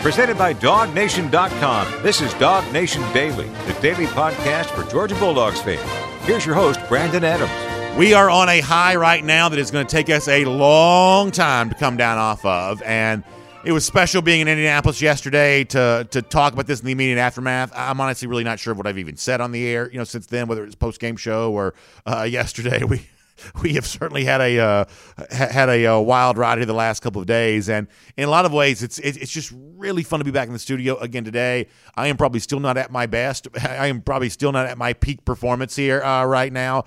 [0.00, 2.02] Presented by DogNation.com.
[2.04, 5.82] This is Dog Nation Daily, the daily podcast for Georgia Bulldogs fans.
[6.24, 7.98] Here's your host, Brandon Adams.
[7.98, 11.32] We are on a high right now that is going to take us a long
[11.32, 12.80] time to come down off of.
[12.82, 13.24] And
[13.64, 17.18] it was special being in Indianapolis yesterday to to talk about this in the immediate
[17.18, 17.72] aftermath.
[17.74, 20.04] I'm honestly really not sure of what I've even said on the air, you know,
[20.04, 21.74] since then, whether it's post game show or
[22.06, 22.84] uh, yesterday.
[22.84, 23.02] We
[23.62, 24.84] we have certainly had a uh,
[25.30, 28.44] had a uh, wild ride here the last couple of days, and in a lot
[28.44, 31.66] of ways, it's it's just really fun to be back in the studio again today.
[31.94, 33.48] I am probably still not at my best.
[33.62, 36.84] I am probably still not at my peak performance here uh, right now.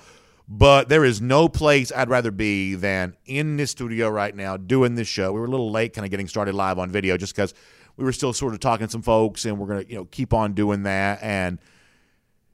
[0.54, 4.96] But there is no place I'd rather be than in this studio right now doing
[4.96, 5.32] this show.
[5.32, 7.54] We were a little late, kind of getting started live on video, just because
[7.96, 10.34] we were still sort of talking to some folks, and we're gonna you know keep
[10.34, 11.58] on doing that and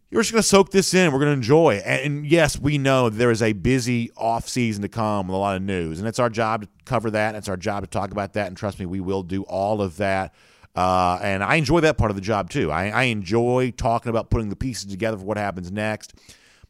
[0.09, 1.11] you're just going to soak this in.
[1.11, 1.83] We're going to enjoy it.
[1.85, 5.55] And, yes, we know there is a busy off season to come with a lot
[5.57, 7.35] of news, and it's our job to cover that.
[7.35, 8.47] It's our job to talk about that.
[8.47, 10.33] And trust me, we will do all of that.
[10.75, 12.71] Uh, and I enjoy that part of the job too.
[12.71, 16.13] I, I enjoy talking about putting the pieces together for what happens next.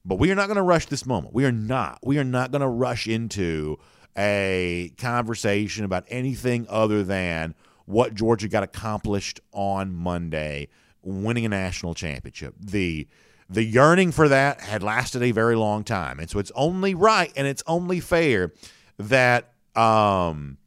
[0.05, 1.33] But we are not going to rush this moment.
[1.33, 1.99] We are not.
[2.01, 3.77] We are not going to rush into
[4.17, 7.53] a conversation about anything other than
[7.85, 10.69] what Georgia got accomplished on Monday,
[11.01, 12.55] winning a national championship.
[12.57, 13.07] The
[13.49, 17.31] the yearning for that had lasted a very long time, and so it's only right
[17.35, 18.51] and it's only fair
[18.97, 20.57] that um,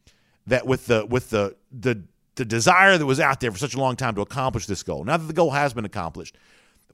[0.46, 2.02] that with the with the the
[2.36, 5.04] the desire that was out there for such a long time to accomplish this goal.
[5.04, 6.36] Now that the goal has been accomplished,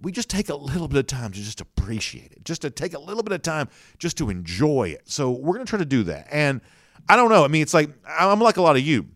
[0.01, 2.95] we just take a little bit of time to just appreciate it, just to take
[2.95, 5.03] a little bit of time just to enjoy it.
[5.09, 6.27] So we're going to try to do that.
[6.31, 6.61] And
[7.09, 7.45] I don't know.
[7.45, 9.07] I mean, it's like I'm like a lot of you.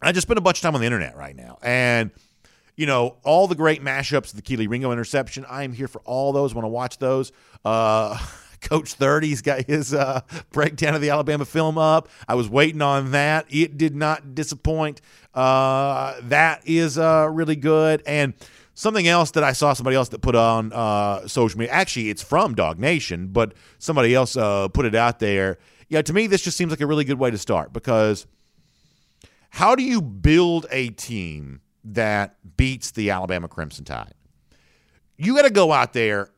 [0.00, 2.10] I just spend a bunch of time on the internet right now, and
[2.76, 5.44] you know, all the great mashups the Kelee Ringo interception.
[5.48, 6.54] I am here for all those.
[6.54, 7.32] Want to watch those?
[7.64, 8.18] Uh,
[8.62, 10.20] Coach 30's got his uh,
[10.52, 12.08] breakdown of the Alabama film up.
[12.28, 13.46] I was waiting on that.
[13.50, 15.00] It did not disappoint.
[15.34, 18.02] Uh, that is uh, really good.
[18.06, 18.34] And
[18.74, 21.74] something else that I saw somebody else that put on uh, social media.
[21.74, 25.58] Actually, it's from Dog Nation, but somebody else uh, put it out there.
[25.88, 28.26] Yeah, to me, this just seems like a really good way to start because
[29.50, 34.14] how do you build a team that beats the Alabama Crimson Tide.
[35.16, 36.30] You got to go out there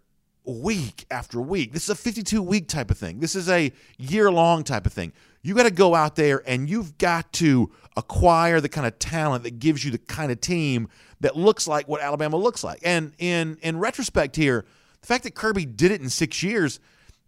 [0.45, 1.73] week after week.
[1.73, 3.21] This is a 52 week type of thing.
[3.21, 5.13] This is a year long type of thing.
[5.43, 9.45] You got to go out there and you've got to acquire the kind of talent
[9.45, 10.89] that gives you the kind of team
[11.21, 12.81] that looks like what Alabama looks like.
[12.83, 14.65] And in in retrospect here,
[15.01, 16.81] the fact that Kirby did it in 6 years,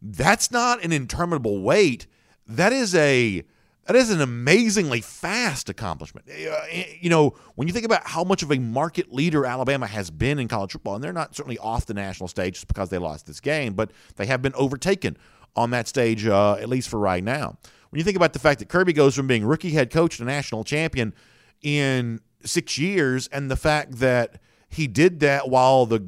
[0.03, 2.07] that's not an interminable wait.
[2.47, 3.45] That is a
[3.87, 6.29] that is an amazingly fast accomplishment.
[6.29, 6.57] Uh,
[7.01, 10.39] you know, when you think about how much of a market leader Alabama has been
[10.39, 13.27] in college football, and they're not certainly off the national stage just because they lost
[13.27, 15.17] this game, but they have been overtaken
[15.55, 17.57] on that stage, uh, at least for right now.
[17.91, 20.25] When you think about the fact that Kirby goes from being rookie head coach to
[20.25, 21.15] national champion
[21.63, 26.07] in six years, and the fact that he did that while the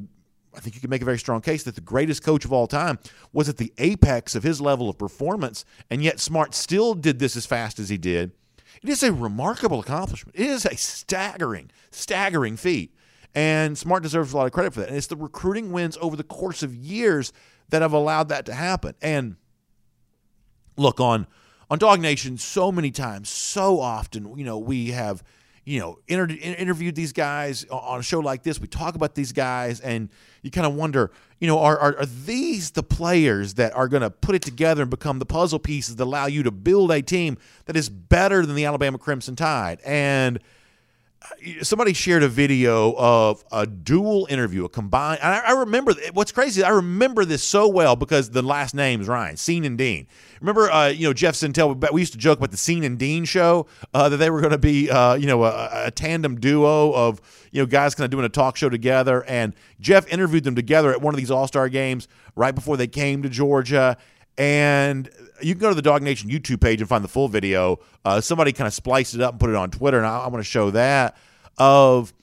[0.55, 2.67] I think you can make a very strong case that the greatest coach of all
[2.67, 2.99] time
[3.31, 7.35] was at the apex of his level of performance, and yet Smart still did this
[7.35, 8.31] as fast as he did.
[8.81, 10.35] It is a remarkable accomplishment.
[10.37, 12.95] It is a staggering, staggering feat.
[13.35, 14.89] And Smart deserves a lot of credit for that.
[14.89, 17.31] And it's the recruiting wins over the course of years
[17.69, 18.95] that have allowed that to happen.
[19.01, 19.35] And
[20.77, 21.27] look, on
[21.69, 25.23] on Dog Nation, so many times, so often, you know, we have–
[25.69, 28.59] you know, inter- interviewed these guys on a show like this.
[28.59, 30.09] We talk about these guys, and
[30.41, 34.01] you kind of wonder, you know, are, are, are these the players that are going
[34.01, 37.03] to put it together and become the puzzle pieces that allow you to build a
[37.03, 39.79] team that is better than the Alabama Crimson Tide?
[39.85, 40.39] And
[41.61, 45.19] somebody shared a video of a dual interview, a combined.
[45.21, 46.63] I, I, remember what's crazy.
[46.63, 50.07] I remember this so well because the last names Ryan, Cine and Dean.
[50.39, 51.91] Remember, uh, you know, Jeff Sentell.
[51.91, 54.51] We used to joke about the Cine and Dean show uh, that they were going
[54.51, 57.19] to be, uh, you know, a, a, tandem duo of
[57.51, 59.23] you know guys kind of doing a talk show together.
[59.25, 62.87] And Jeff interviewed them together at one of these All Star games right before they
[62.87, 63.97] came to Georgia.
[64.39, 65.09] And
[65.41, 67.79] you can go to the Dog Nation YouTube page and find the full video.
[68.05, 70.37] Uh, somebody kind of spliced it up and put it on Twitter, and I, want
[70.37, 71.17] to show that
[71.57, 72.13] of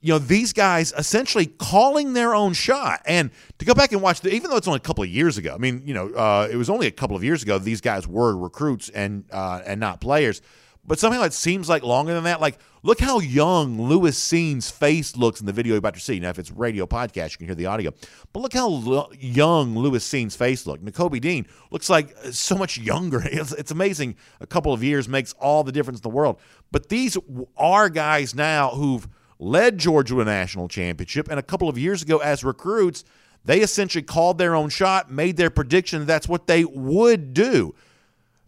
[0.00, 4.20] you know these guys essentially calling their own shot and to go back and watch
[4.20, 6.46] the even though it's only a couple of years ago i mean you know uh,
[6.48, 9.80] it was only a couple of years ago these guys were recruits and uh, and
[9.80, 10.42] not players
[10.86, 15.16] but somehow it seems like longer than that like look how young lewis Cine's face
[15.16, 17.46] looks in the video you're about to see now if it's radio podcast you can
[17.46, 17.92] hear the audio
[18.32, 22.56] but look how lo- young lewis Cine's face looked Nakobe Dean looks like uh, so
[22.56, 26.08] much younger it's, it's amazing a couple of years makes all the difference in the
[26.08, 26.38] world
[26.70, 27.16] but these
[27.56, 29.08] are guys now who've
[29.38, 31.28] led Georgia to a national championship.
[31.30, 33.04] And a couple of years ago, as recruits,
[33.44, 37.74] they essentially called their own shot, made their prediction that's what they would do.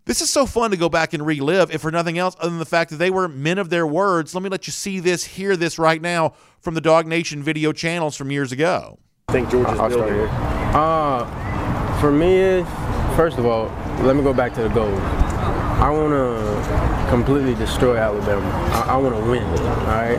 [0.07, 2.61] This is so fun to go back and relive, if for nothing else, other than
[2.61, 4.37] the fact that they were men of their words.
[4.37, 7.73] Let me let you see this, hear this right now from the Dog Nation video
[7.73, 9.01] channels from years ago.
[9.29, 10.15] I think Georgia's I'll building.
[10.15, 10.29] here.
[10.31, 12.63] Uh, for me,
[13.17, 13.65] first of all,
[14.05, 14.95] let me go back to the goal.
[14.97, 18.47] I want to completely destroy Alabama.
[18.73, 19.43] I, I want to win.
[19.43, 20.19] All right,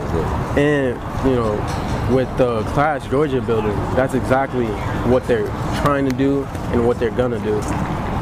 [0.58, 0.96] and
[1.26, 4.66] you know, with the class Georgia building, that's exactly
[5.10, 5.46] what they're
[5.82, 7.58] trying to do and what they're gonna do.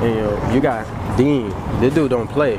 [0.03, 1.51] And you know, you got Dean.
[1.81, 2.55] This dude don't play.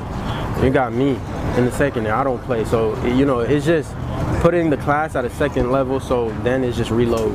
[0.64, 1.10] You got me
[1.58, 2.66] in the second, and I don't play.
[2.66, 3.94] So you know, it's just
[4.42, 6.00] putting the class at a second level.
[6.00, 7.34] So then it's just reload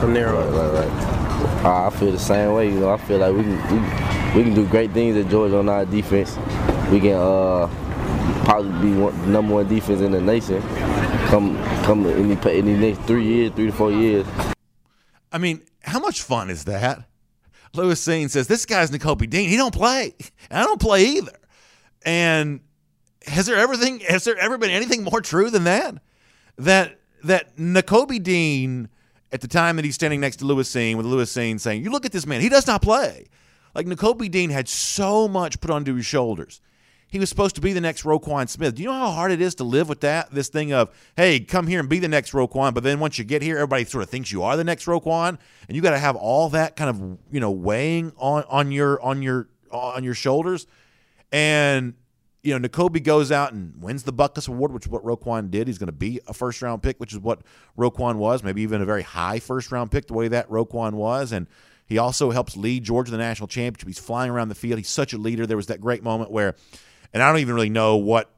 [0.00, 0.52] from there on.
[0.52, 1.64] Right, right, right.
[1.64, 2.68] Uh, I feel the same way.
[2.70, 5.58] You know, I feel like we can we, we can do great things at Georgia
[5.58, 6.36] on our defense.
[6.90, 7.68] We can uh,
[8.44, 10.62] probably be one, number one defense in the nation.
[11.28, 14.26] Come come in the, in the next three years, three to four years.
[15.30, 17.04] I mean, how much fun is that?
[17.74, 19.48] Lewis Cine says, This guy's Nakobe Dean.
[19.48, 20.14] He don't play.
[20.50, 21.38] And I don't play either.
[22.04, 22.60] And
[23.26, 25.94] has there everything has there ever been anything more true than that?
[26.58, 28.88] That that Nakobe Dean,
[29.30, 31.90] at the time that he's standing next to Lewis Cine, with Lewis Cine saying, You
[31.90, 33.26] look at this man, he does not play.
[33.74, 36.60] Like Nakobe Dean had so much put onto his shoulders.
[37.12, 38.74] He was supposed to be the next Roquan Smith.
[38.74, 40.30] Do you know how hard it is to live with that?
[40.30, 43.24] This thing of, hey, come here and be the next Roquan, but then once you
[43.24, 45.36] get here, everybody sort of thinks you are the next Roquan,
[45.68, 48.98] and you got to have all that kind of you know weighing on on your
[49.02, 50.66] on your on your shoulders.
[51.30, 51.92] And
[52.42, 55.66] you know, Nakobe goes out and wins the Butkus Award, which is what Roquan did.
[55.66, 57.42] He's going to be a first round pick, which is what
[57.78, 61.30] Roquan was, maybe even a very high first round pick, the way that Roquan was.
[61.30, 61.46] And
[61.84, 63.86] he also helps lead Georgia to the national championship.
[63.86, 64.78] He's flying around the field.
[64.78, 65.46] He's such a leader.
[65.46, 66.56] There was that great moment where,
[67.12, 68.30] and I don't even really know what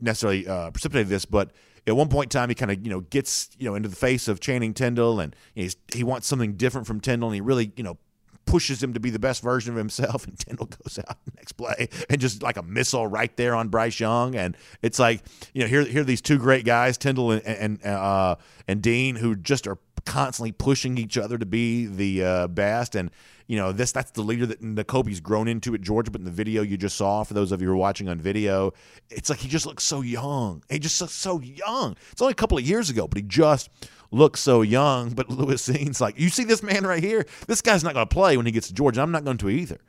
[0.00, 1.50] necessarily uh, precipitated this, but
[1.86, 3.96] at one point in time, he kind of you know gets you know into the
[3.96, 7.84] face of Channing Tindall, and he wants something different from Tindall, and he really you
[7.84, 7.98] know
[8.44, 11.88] pushes him to be the best version of himself, and Tindall goes out next play
[12.10, 15.22] and just like a missile right there on Bryce Young, and it's like
[15.54, 18.36] you know here here are these two great guys, Tindall and and uh,
[18.66, 23.10] and Dean, who just are constantly pushing each other to be the uh, best, and
[23.46, 26.10] you know this that's the leader that Nakobe's grown into at Georgia.
[26.10, 28.18] But in the video you just saw, for those of you who are watching on
[28.18, 28.72] video,
[29.10, 30.62] it's like he just looks so young.
[30.70, 31.96] He just looks so young.
[32.12, 33.68] It's only a couple of years ago, but he just
[34.10, 35.10] looks so young.
[35.10, 37.26] But Lewis Cine's like, you see this man right here?
[37.46, 39.02] This guy's not going to play when he gets to Georgia.
[39.02, 39.80] I'm not going to either.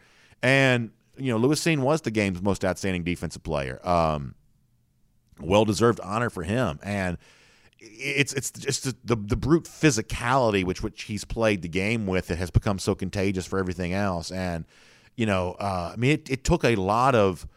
[0.42, 3.80] And you know, Lewis Cine was the game's most outstanding defensive player.
[3.88, 4.36] Um,
[5.40, 6.80] well deserved honor for him.
[6.84, 7.18] And
[7.80, 12.38] it's it's just the, the, brute physicality which which he's played the game with that
[12.38, 14.32] has become so contagious for everything else.
[14.32, 14.66] And
[15.16, 17.48] you know, uh, I mean, it, it took a lot of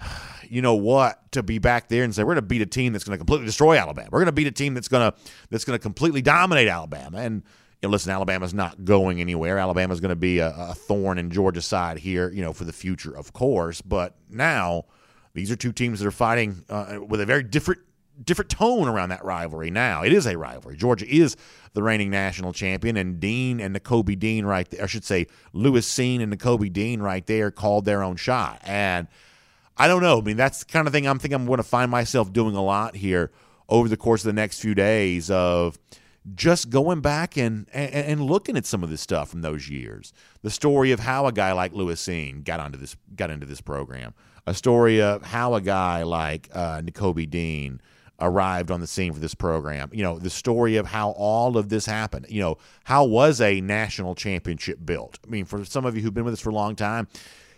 [0.48, 2.92] you know what to be back there and say we're going to beat a team
[2.92, 4.08] that's going to completely destroy Alabama.
[4.10, 5.18] We're going to beat a team that's going to
[5.50, 7.18] that's going to completely dominate Alabama.
[7.18, 7.42] And
[7.80, 9.58] you know, listen, Alabama's not going anywhere.
[9.58, 12.72] Alabama's going to be a, a thorn in Georgia's side here, you know, for the
[12.74, 13.80] future, of course.
[13.80, 14.84] But now
[15.32, 17.80] these are two teams that are fighting uh, with a very different
[18.24, 20.02] different tone around that rivalry now.
[20.02, 20.76] It is a rivalry.
[20.76, 21.36] Georgia is
[21.72, 25.88] the reigning national champion, and Dean and Nakobe Dean right there, I should say Lewis
[25.92, 28.60] Cine and Nakobe Dean right there called their own shot.
[28.64, 29.06] And
[29.76, 30.18] I don't know.
[30.18, 32.54] I mean, that's the kind of thing I'm thinking I'm going to find myself doing
[32.54, 33.30] a lot here
[33.68, 35.78] over the course of the next few days of
[36.34, 40.12] just going back and, and, and looking at some of this stuff from those years.
[40.42, 43.60] The story of how a guy like Lewis Cine got onto this got into this
[43.60, 44.12] program.
[44.46, 47.80] A story of how a guy like uh, Dean
[48.20, 49.90] arrived on the scene for this program.
[49.92, 52.26] You know, the story of how all of this happened.
[52.28, 55.18] You know, how was a national championship built?
[55.26, 57.08] I mean, for some of you who've been with us for a long time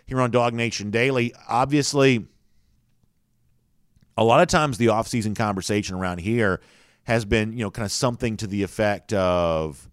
[0.05, 2.25] here on Dog Nation Daily, obviously,
[4.17, 6.61] a lot of times the offseason conversation around here
[7.03, 9.89] has been, you know, kind of something to the effect of,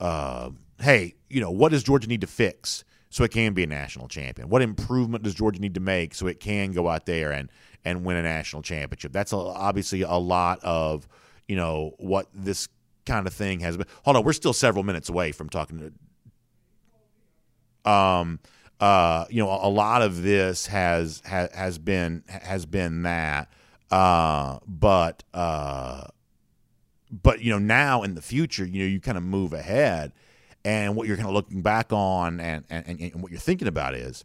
[0.00, 0.50] uh,
[0.80, 4.08] hey, you know, what does Georgia need to fix so it can be a national
[4.08, 4.48] champion?
[4.48, 7.50] What improvement does Georgia need to make so it can go out there and
[7.84, 9.12] and win a national championship?
[9.12, 11.08] That's a, obviously a lot of,
[11.48, 12.68] you know, what this
[13.06, 13.86] kind of thing has been.
[14.04, 15.92] Hold on, we're still several minutes away from talking
[17.84, 17.90] to.
[17.90, 18.38] Um,
[18.80, 23.48] uh, you know, a, a lot of this has has has been has been that,
[23.90, 26.06] uh, but uh,
[27.10, 30.12] but you know now in the future, you know, you kind of move ahead,
[30.64, 33.94] and what you're kind of looking back on, and and, and what you're thinking about
[33.94, 34.24] is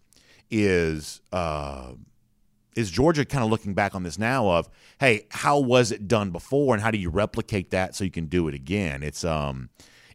[0.49, 1.91] is uh,
[2.77, 4.69] is Georgia kind of looking back on this now of
[4.99, 8.27] hey, how was it done before, and how do you replicate that so you can
[8.27, 9.03] do it again?
[9.03, 9.69] It's um,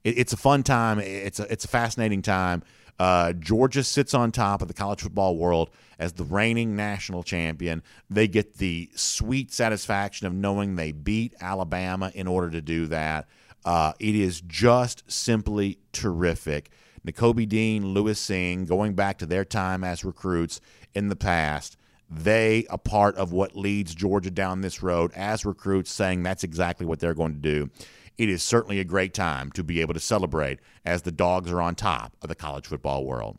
[0.05, 1.01] it, it's a fun time.
[1.01, 2.63] It's a it's a fascinating time.
[2.99, 7.83] Uh, Georgia sits on top of the college football world as the reigning national champion.
[8.09, 13.27] They get the sweet satisfaction of knowing they beat Alabama in order to do that.
[13.65, 16.71] Uh, it is just simply terrific.
[17.05, 20.61] Nakobe Dean, Lewis Cine, going back to their time as recruits
[20.95, 21.77] in the past,
[22.15, 26.85] they a part of what leads Georgia down this road as recruits, saying that's exactly
[26.85, 27.71] what they're going to do.
[28.19, 31.63] It is certainly a great time to be able to celebrate as the dogs are
[31.63, 33.39] on top of the college football world.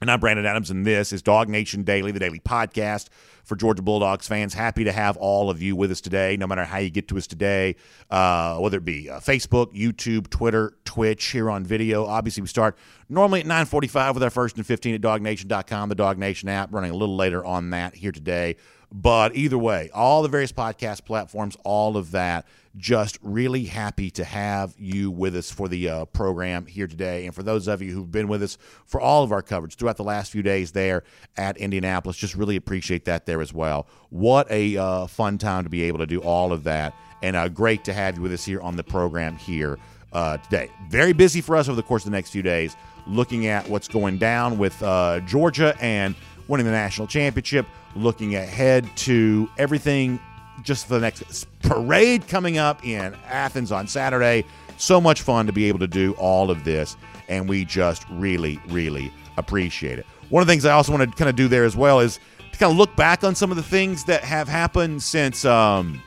[0.00, 3.08] And I'm Brandon Adams, and this is Dog Nation Daily, the daily podcast
[3.46, 4.52] for Georgia Bulldogs fans.
[4.52, 7.16] Happy to have all of you with us today, no matter how you get to
[7.16, 7.76] us today,
[8.10, 12.04] uh, whether it be uh, Facebook, YouTube, Twitter, Twitch, here on video.
[12.04, 12.76] Obviously, we start
[13.08, 16.90] normally at 9:45 with our first and 15 at DogNation.com, the Dog Nation app, running
[16.90, 18.56] a little later on that here today.
[18.98, 22.46] But either way, all the various podcast platforms, all of that,
[22.78, 27.26] just really happy to have you with us for the uh, program here today.
[27.26, 29.98] And for those of you who've been with us for all of our coverage throughout
[29.98, 31.02] the last few days there
[31.36, 33.86] at Indianapolis, just really appreciate that there as well.
[34.08, 36.94] What a uh, fun time to be able to do all of that.
[37.22, 39.78] And uh, great to have you with us here on the program here
[40.14, 40.70] uh, today.
[40.88, 42.76] Very busy for us over the course of the next few days,
[43.06, 46.14] looking at what's going down with uh, Georgia and
[46.48, 50.20] winning the national championship, looking ahead to everything
[50.62, 54.44] just for the next parade coming up in Athens on Saturday.
[54.78, 56.96] So much fun to be able to do all of this,
[57.28, 60.06] and we just really, really appreciate it.
[60.28, 62.18] One of the things I also want to kind of do there as well is
[62.52, 65.44] to kind of look back on some of the things that have happened since.
[65.44, 66.02] Um,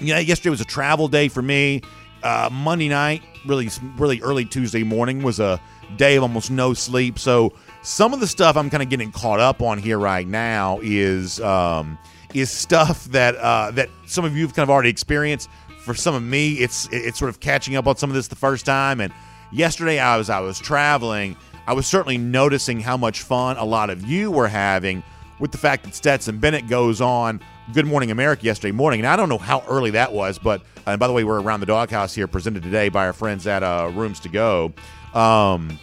[0.00, 1.80] yeah, yesterday was a travel day for me.
[2.22, 5.60] Uh, Monday night, really, really early Tuesday morning was a
[5.96, 7.18] day of almost no sleep.
[7.18, 7.52] So
[7.84, 11.38] some of the stuff I'm kind of getting caught up on here right now is
[11.40, 11.98] um,
[12.32, 15.48] is stuff that uh, that some of you have kind of already experienced.
[15.84, 18.36] For some of me, it's it's sort of catching up on some of this the
[18.36, 19.00] first time.
[19.00, 19.12] And
[19.52, 21.36] yesterday, I was I was traveling.
[21.66, 25.02] I was certainly noticing how much fun a lot of you were having
[25.38, 27.40] with the fact that Stetson Bennett goes on
[27.72, 29.00] Good Morning America yesterday morning.
[29.00, 31.60] And I don't know how early that was, but and by the way, we're around
[31.60, 34.72] the doghouse here, presented today by our friends at uh, Rooms to Go.
[35.12, 35.78] Um,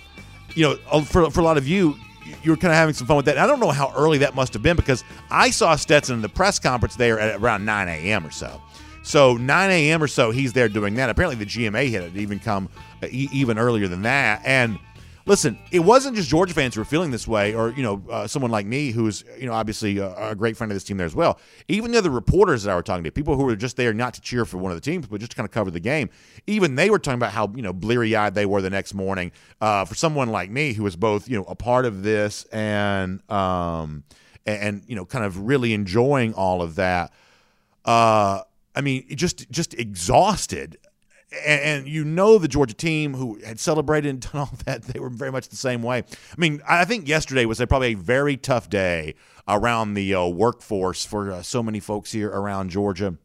[0.56, 1.96] you know, uh, for, for a lot of you,
[2.44, 3.38] you were kind of having some fun with that.
[3.38, 6.22] And I don't know how early that must have been because I saw Stetson in
[6.22, 8.26] the press conference there at around 9 a.m.
[8.26, 8.62] or so.
[9.04, 10.04] So 9 a.m.
[10.04, 11.10] or so, he's there doing that.
[11.10, 12.70] Apparently, the GMA had even come
[13.10, 14.42] even earlier than that.
[14.46, 14.78] And
[15.32, 18.28] listen, it wasn't just Georgia fans who were feeling this way, or you know, uh,
[18.28, 21.06] someone like me who's you know obviously a, a, great friend of this team there
[21.06, 21.40] as well.
[21.70, 24.14] Even the other reporters that I were talking to, people who were just there not
[24.16, 26.10] to cheer for one of the teams, but just to kind of cover the game.
[26.48, 29.32] Even they were talking about how you know bleary eyed they were the next morning.
[29.62, 33.22] Uh, for someone like me who was both you know a part of this and
[33.32, 34.04] um,
[34.46, 37.14] and, you know kind of really enjoying all of that.
[37.86, 38.42] Uh,
[38.76, 40.78] I mean, just just exhausted
[41.46, 45.00] and, and, you know the Georgia team who had celebrated and done all that, they
[45.00, 46.00] were very much the same way.
[46.00, 49.16] I mean, I think yesterday was a, probably a very tough day
[49.48, 53.16] around the uh, workforce for uh, so many folks here around Georgia.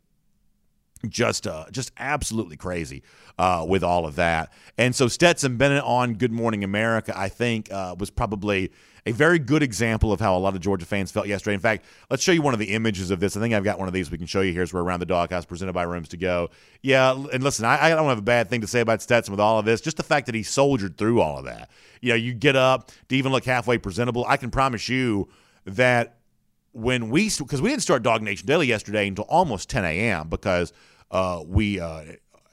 [1.10, 3.02] Just, uh, just absolutely crazy
[3.38, 4.52] uh, with all of that.
[4.78, 8.70] And so Stetson Bennett on Good Morning America, I think, uh, was probably
[9.06, 11.54] a very good example of how a lot of Georgia fans felt yesterday.
[11.54, 13.36] In fact, let's show you one of the images of this.
[13.36, 14.48] I think I've got one of these we can show you.
[14.48, 14.60] here.
[14.60, 16.50] Here's where Around the Doghouse presented by Rooms to Go.
[16.82, 19.40] Yeah, and listen, I, I don't have a bad thing to say about Stetson with
[19.40, 19.80] all of this.
[19.80, 21.70] Just the fact that he soldiered through all of that.
[22.00, 24.24] You know, you get up to even look halfway presentable.
[24.26, 25.28] I can promise you
[25.66, 26.16] that
[26.72, 30.28] when we, because we didn't start Dog Nation Daily yesterday until almost 10 a.m.
[30.28, 30.72] because
[31.10, 32.02] uh, we, uh,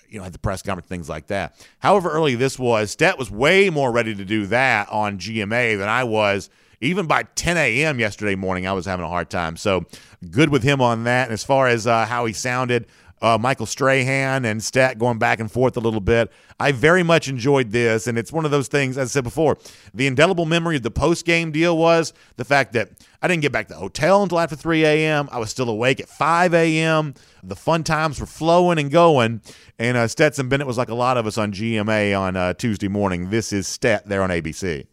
[0.07, 1.55] you know, had the press conference, things like that.
[1.79, 5.89] However early this was, Stet was way more ready to do that on GMA than
[5.89, 6.49] I was.
[6.81, 7.97] Even by 10 a.m.
[7.99, 9.55] yesterday morning, I was having a hard time.
[9.55, 9.85] So
[10.29, 11.27] good with him on that.
[11.27, 12.87] And as far as uh, how he sounded,
[13.23, 16.29] uh, Michael Strahan and Stet going back and forth a little bit.
[16.59, 19.57] I very much enjoyed this, and it's one of those things, as I said before,
[19.93, 22.89] the indelible memory of the post game deal was the fact that
[23.21, 25.29] I didn't get back to the hotel until after 3 a.m.
[25.31, 27.13] I was still awake at 5 a.m.
[27.41, 29.41] The fun times were flowing and going,
[29.79, 32.89] and uh, Stetson Bennett was like a lot of us on GMA on uh, Tuesday
[32.89, 33.29] morning.
[33.29, 34.85] This is Stet there on ABC.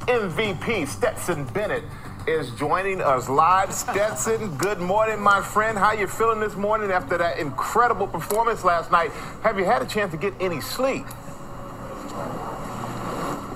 [0.00, 1.84] MVP Stetson Bennett
[2.26, 3.72] is joining us live.
[3.72, 5.76] Stetson, good morning, my friend.
[5.76, 9.10] How you feeling this morning after that incredible performance last night?
[9.42, 11.04] Have you had a chance to get any sleep?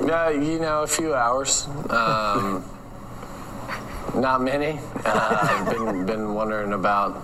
[0.05, 1.67] Yeah, you know, a few hours.
[1.91, 2.65] Um,
[4.15, 4.79] not many.
[5.05, 7.23] Uh, I've been, been wondering about.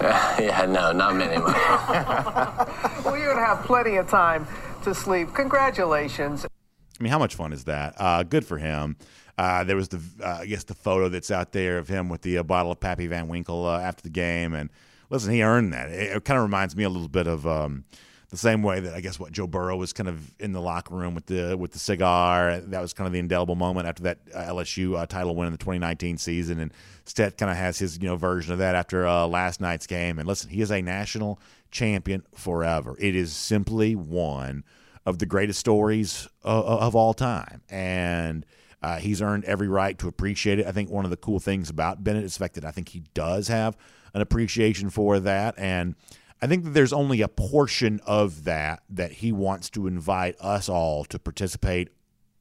[0.00, 1.38] Uh, yeah, no, not many.
[3.04, 4.46] well, you're going to have plenty of time
[4.84, 5.32] to sleep.
[5.34, 6.44] Congratulations.
[6.44, 7.94] I mean, how much fun is that?
[7.98, 8.96] Uh, good for him.
[9.38, 12.22] Uh, there was the, uh, I guess, the photo that's out there of him with
[12.22, 14.68] the uh, bottle of Pappy Van Winkle uh, after the game, and
[15.10, 15.90] listen, he earned that.
[15.90, 17.84] It, it kind of reminds me a little bit of um,
[18.30, 20.92] the same way that I guess what Joe Burrow was kind of in the locker
[20.92, 22.60] room with the with the cigar.
[22.60, 25.58] That was kind of the indelible moment after that uh, LSU title win in the
[25.58, 26.72] 2019 season, and
[27.04, 30.18] Stet kind of has his you know version of that after last night's game.
[30.18, 31.38] And listen, he is a national
[31.70, 32.96] champion forever.
[32.98, 34.64] It is simply one
[35.06, 38.44] of the greatest stories of, of all time, and
[38.82, 40.66] uh, he's earned every right to appreciate it.
[40.66, 42.90] I think one of the cool things about Bennett is the fact that I think
[42.90, 43.76] he does have
[44.14, 45.94] an appreciation for that, and
[46.40, 50.68] I think that there's only a portion of that that he wants to invite us
[50.68, 51.88] all to participate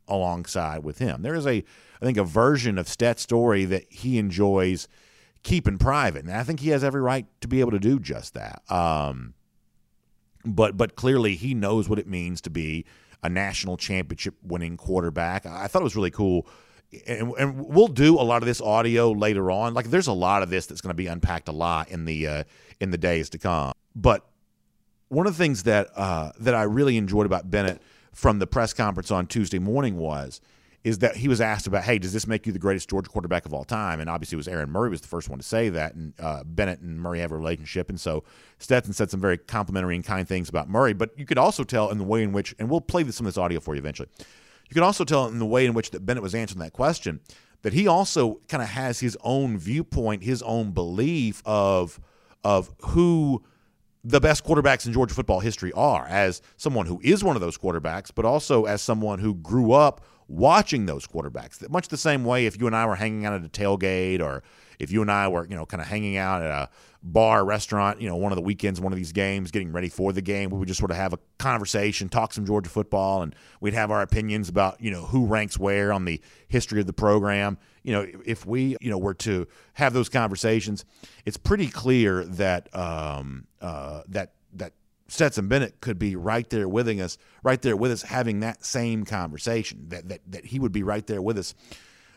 [0.08, 1.24] alongside with him.
[1.24, 1.64] There is a,
[2.02, 4.88] I think, a version of Stet's story that he enjoys
[5.44, 8.36] keeping private, and I think he has every right to be able to do just
[8.36, 8.62] that.
[8.72, 9.34] Um,
[10.46, 12.86] but but clearly he knows what it means to be
[13.24, 15.46] a national championship winning quarterback.
[15.46, 16.48] I thought it was really cool.
[17.06, 19.74] And, and, we'll do a lot of this audio later on.
[19.74, 22.28] Like, there's a lot of this that's going to be unpacked a lot in the
[22.28, 22.44] uh,
[22.80, 23.74] in the days to come.
[23.94, 24.26] But
[25.10, 27.82] one of the things that uh, that I really enjoyed about Bennett
[28.14, 30.40] from the press conference on Tuesday morning was
[30.88, 33.46] is that he was asked about, hey, does this make you the greatest Georgia quarterback
[33.46, 34.00] of all time?
[34.00, 36.44] And obviously, it was Aaron Murray was the first one to say that, and uh,
[36.46, 38.24] Bennett and Murray have a relationship, and so
[38.58, 40.94] Stetson said some very complimentary and kind things about Murray.
[40.94, 43.34] But you could also tell in the way in which, and we'll play some of
[43.34, 44.08] this audio for you eventually.
[44.70, 47.20] You could also tell in the way in which that Bennett was answering that question
[47.64, 52.00] that he also kind of has his own viewpoint, his own belief of
[52.44, 53.44] of who
[54.04, 57.58] the best quarterbacks in Georgia football history are, as someone who is one of those
[57.58, 61.68] quarterbacks, but also as someone who grew up watching those quarterbacks.
[61.70, 64.44] Much the same way if you and I were hanging out at a tailgate or
[64.80, 66.70] if you and I were, you know, kind of hanging out at a
[67.02, 70.12] bar, restaurant, you know, one of the weekends, one of these games, getting ready for
[70.14, 73.36] the game, we would just sort of have a conversation, talk some Georgia football, and
[73.62, 76.94] we'd have our opinions about, you know, who ranks where on the history of the
[76.94, 77.58] program.
[77.84, 80.84] You know, if we, you know, were to have those conversations,
[81.26, 84.34] it's pretty clear that um, uh, that
[85.08, 89.06] Stetson Bennett could be right there with us, right there with us, having that same
[89.06, 89.86] conversation.
[89.90, 91.56] That that that he would be right there with us,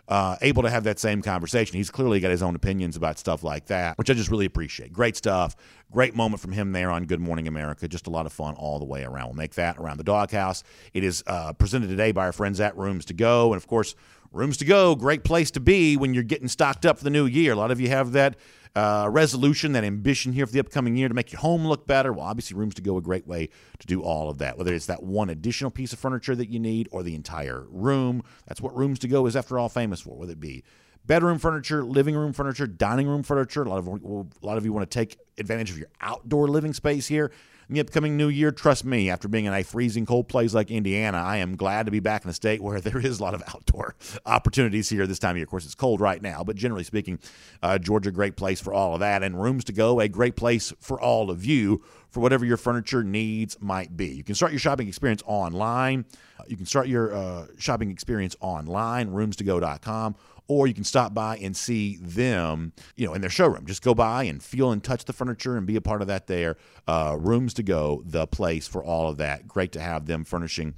[0.08, 1.76] uh, able to have that same conversation.
[1.76, 4.92] He's clearly got his own opinions about stuff like that, which I just really appreciate.
[4.92, 5.54] Great stuff.
[5.92, 7.86] Great moment from him there on Good Morning America.
[7.86, 9.26] Just a lot of fun all the way around.
[9.26, 10.64] We'll make that around the doghouse.
[10.92, 13.94] It is uh, presented today by our friends at Rooms to Go, and of course.
[14.32, 17.26] Rooms to go, great place to be when you're getting stocked up for the new
[17.26, 17.52] year.
[17.52, 18.36] A lot of you have that
[18.74, 22.12] uh, resolution, that ambition here for the upcoming year to make your home look better.
[22.12, 24.56] Well, obviously, rooms to go a great way to do all of that.
[24.58, 28.22] Whether it's that one additional piece of furniture that you need or the entire room,
[28.46, 30.16] that's what rooms to go is, after all, famous for.
[30.16, 30.64] Whether it be
[31.04, 33.62] bedroom furniture, living room furniture, dining room furniture.
[33.62, 36.72] A lot of a lot of you want to take advantage of your outdoor living
[36.72, 37.32] space here
[37.70, 40.72] in the upcoming new year, trust me, after being in a freezing cold place like
[40.72, 43.32] Indiana, I am glad to be back in a state where there is a lot
[43.32, 43.94] of outdoor
[44.26, 45.44] opportunities here this time of year.
[45.44, 47.20] Of course, it's cold right now, but generally speaking,
[47.62, 49.22] uh, Georgia, great place for all of that.
[49.22, 53.04] And rooms to go, a great place for all of you for whatever your furniture
[53.04, 54.08] needs might be.
[54.08, 56.06] You can start your shopping experience online.
[56.48, 60.16] You can start your uh, shopping experience online, roomstogo.com,
[60.50, 63.64] or you can stop by and see them, you know, in their showroom.
[63.66, 66.26] Just go by and feel and touch the furniture and be a part of that
[66.26, 66.56] there.
[66.88, 69.46] Uh, rooms to go, the place for all of that.
[69.46, 70.74] Great to have them furnishing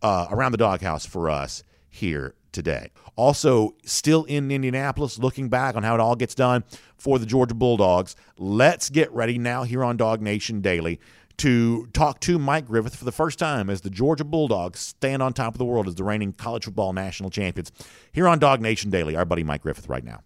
[0.00, 2.92] uh, around the doghouse for us here today.
[3.16, 6.62] Also, still in Indianapolis, looking back on how it all gets done
[6.96, 8.14] for the Georgia Bulldogs.
[8.38, 11.00] Let's get ready now here on Dog Nation Daily
[11.38, 15.32] to talk to Mike Griffith for the first time as the Georgia Bulldogs stand on
[15.32, 17.72] top of the world as the reigning college football national champions.
[18.12, 20.22] Here on Dog Nation Daily, our buddy Mike Griffith right now.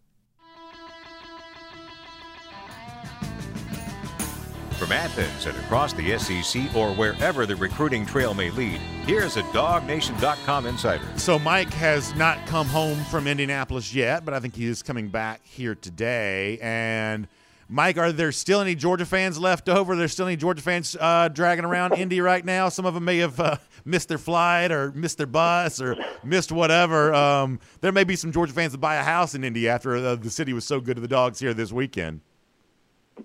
[4.80, 9.42] From Athens and across the SEC or wherever the recruiting trail may lead, here's a
[9.42, 11.04] DogNation.com insider.
[11.16, 15.08] So, Mike has not come home from Indianapolis yet, but I think he is coming
[15.08, 16.58] back here today.
[16.62, 17.28] And
[17.72, 19.94] Mike, are there still any Georgia fans left over?
[19.94, 22.68] There's still any Georgia fans uh, dragging around Indy right now?
[22.68, 26.50] Some of them may have uh, missed their flight or missed their bus or missed
[26.50, 27.14] whatever.
[27.14, 30.16] Um, there may be some Georgia fans that buy a house in Indy after uh,
[30.16, 32.22] the city was so good to the dogs here this weekend.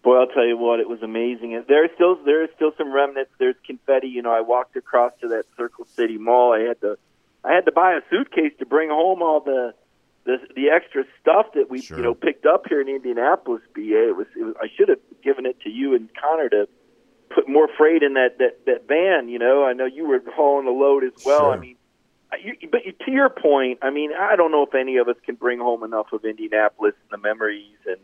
[0.03, 1.63] Boy, I'll tell you what, it was amazing.
[1.67, 3.31] There's still there's still some remnants.
[3.39, 4.09] There's confetti.
[4.09, 6.53] You know, I walked across to that Circle City Mall.
[6.53, 6.99] I had to
[7.43, 9.73] I had to buy a suitcase to bring home all the
[10.25, 11.97] the the extra stuff that we sure.
[11.97, 13.61] you know picked up here in Indianapolis.
[13.73, 16.67] Ba it was, it was I should have given it to you and Connor to
[17.29, 19.29] put more freight in that that that van.
[19.29, 21.41] You know, I know you were hauling the load as well.
[21.41, 21.53] Sure.
[21.53, 21.77] I mean,
[22.43, 25.35] you, but to your point, I mean, I don't know if any of us can
[25.35, 28.01] bring home enough of Indianapolis and the memories and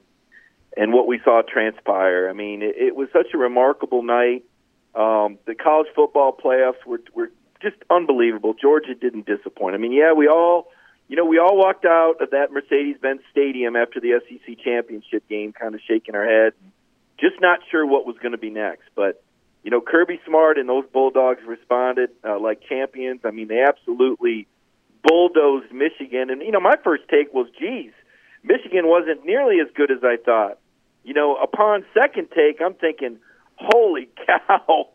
[0.77, 2.29] and what we saw transpire.
[2.29, 4.45] I mean, it, it was such a remarkable night.
[4.93, 7.31] Um, the college football playoffs were were
[7.61, 8.53] just unbelievable.
[8.53, 9.75] Georgia didn't disappoint.
[9.75, 10.67] I mean, yeah, we all
[11.11, 15.51] you know, we all walked out of that Mercedes-Benz Stadium after the SEC championship game,
[15.51, 16.53] kind of shaking our head,
[17.19, 18.83] just not sure what was going to be next.
[18.95, 19.21] But
[19.61, 23.19] you know, Kirby Smart and those Bulldogs responded uh, like champions.
[23.25, 24.47] I mean, they absolutely
[25.03, 26.29] bulldozed Michigan.
[26.29, 27.91] And you know, my first take was, "Geez,
[28.41, 30.59] Michigan wasn't nearly as good as I thought."
[31.03, 33.17] You know, upon second take, I'm thinking,
[33.55, 34.87] "Holy cow!"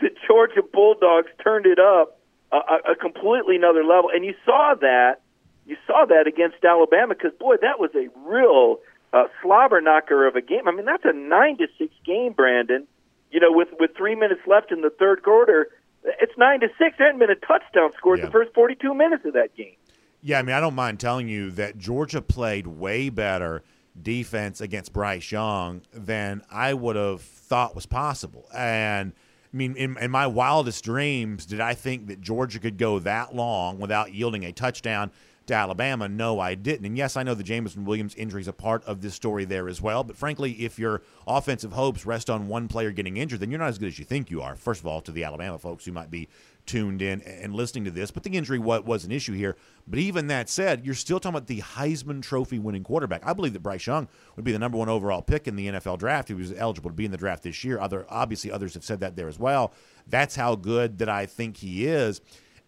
[0.00, 2.18] the Georgia Bulldogs turned it up
[2.50, 5.20] a, a completely another level, and you saw that.
[5.66, 8.78] You saw that against Alabama because boy, that was a real
[9.12, 10.66] uh, slobber knocker of a game.
[10.66, 12.86] I mean, that's a nine to six game, Brandon.
[13.30, 15.68] You know, with with three minutes left in the third quarter,
[16.04, 16.96] it's nine to six.
[16.98, 18.26] There hadn't been a touchdown scored Yeah.
[18.26, 19.76] the first forty two minutes of that game.
[20.20, 23.62] Yeah, I mean, I don't mind telling you that Georgia played way better
[24.00, 28.46] defense against Bryce Young than I would have thought was possible.
[28.54, 29.12] And
[29.52, 33.34] I mean, in, in my wildest dreams, did I think that Georgia could go that
[33.34, 35.10] long without yielding a touchdown
[35.46, 36.08] to Alabama?
[36.08, 36.86] No, I didn't.
[36.86, 39.68] And yes, I know the Jameson Williams injury is a part of this story there
[39.68, 40.04] as well.
[40.04, 43.68] But frankly, if your offensive hopes rest on one player getting injured, then you're not
[43.68, 44.56] as good as you think you are.
[44.56, 46.28] First of all, to the Alabama folks who might be
[46.66, 48.10] tuned in and listening to this.
[48.10, 49.56] But the injury was, was an issue here.
[49.86, 53.26] But even that said, you're still talking about the Heisman Trophy winning quarterback.
[53.26, 55.98] I believe that Bryce Young would be the number one overall pick in the NFL
[55.98, 56.28] draft.
[56.28, 57.80] He was eligible to be in the draft this year.
[57.80, 59.72] Other obviously others have said that there as well.
[60.06, 62.20] That's how good that I think he is.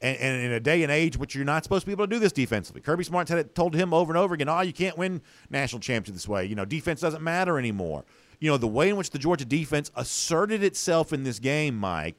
[0.05, 2.15] And, and in a day and age which you're not supposed to be able to
[2.15, 4.75] do this defensively, Kirby Smart had it told him over and over again, "Oh, you
[4.75, 6.45] can't win national championships this way.
[6.45, 8.05] You know, defense doesn't matter anymore."
[8.39, 12.17] You know, the way in which the Georgia defense asserted itself in this game, Mike,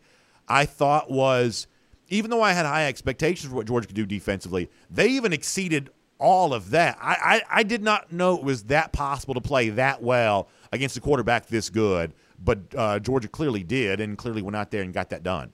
[0.47, 1.67] I thought was
[2.09, 5.89] even though I had high expectations for what Georgia could do defensively, they even exceeded
[6.17, 6.97] all of that.
[7.01, 10.97] I, I, I did not know it was that possible to play that well against
[10.97, 14.93] a quarterback this good, but uh, Georgia clearly did and clearly went out there and
[14.93, 15.51] got that done.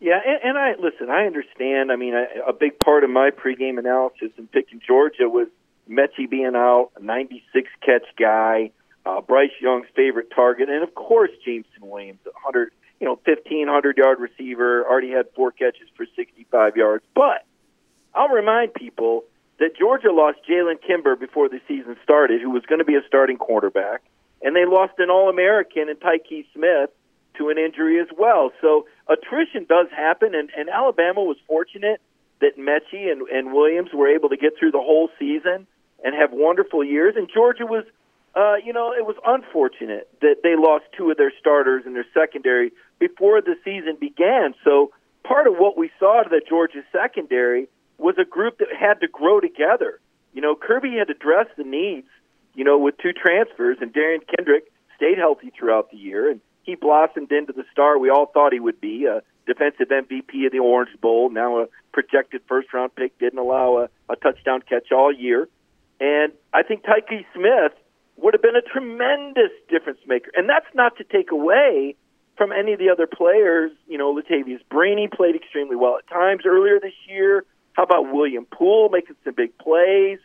[0.00, 1.10] Yeah, and, and I listen.
[1.10, 1.92] I understand.
[1.92, 5.48] I mean, a, a big part of my pregame analysis in picking Georgia was
[5.88, 8.70] Metchie being out, a 96 catch guy,
[9.04, 13.98] uh, Bryce Young's favorite target, and of course Jameson Williams, a 100, you know, 1500
[13.98, 17.04] yard receiver, already had four catches for 65 yards.
[17.14, 17.44] But
[18.14, 19.24] I'll remind people
[19.58, 23.02] that Georgia lost Jalen Kimber before the season started, who was going to be a
[23.06, 24.02] starting quarterback,
[24.40, 26.90] and they lost an All American in Tykee Smith
[27.36, 28.52] to an injury as well.
[28.60, 32.00] So attrition does happen, and, and Alabama was fortunate
[32.40, 35.66] that Metchie and, and Williams were able to get through the whole season
[36.02, 37.14] and have wonderful years.
[37.16, 37.84] And Georgia was,
[38.34, 42.06] uh, you know, it was unfortunate that they lost two of their starters in their
[42.14, 44.54] secondary before the season began.
[44.64, 44.92] So
[45.22, 47.68] part of what we saw to the Georgia secondary
[47.98, 50.00] was a group that had to grow together.
[50.32, 52.08] You know, Kirby had addressed the needs,
[52.54, 56.74] you know, with two transfers, and Derion Kendrick stayed healthy throughout the year, and he
[56.74, 60.58] blossomed into the star we all thought he would be, a defensive MVP of the
[60.58, 65.12] Orange Bowl, now a projected first round pick, didn't allow a, a touchdown catch all
[65.12, 65.48] year.
[66.00, 67.72] And I think Tykee Smith
[68.16, 70.30] would have been a tremendous difference maker.
[70.34, 71.96] And that's not to take away
[72.36, 73.72] from any of the other players.
[73.86, 77.44] You know, Latavious Brini played extremely well at times earlier this year.
[77.74, 80.18] How about William Poole making some big plays?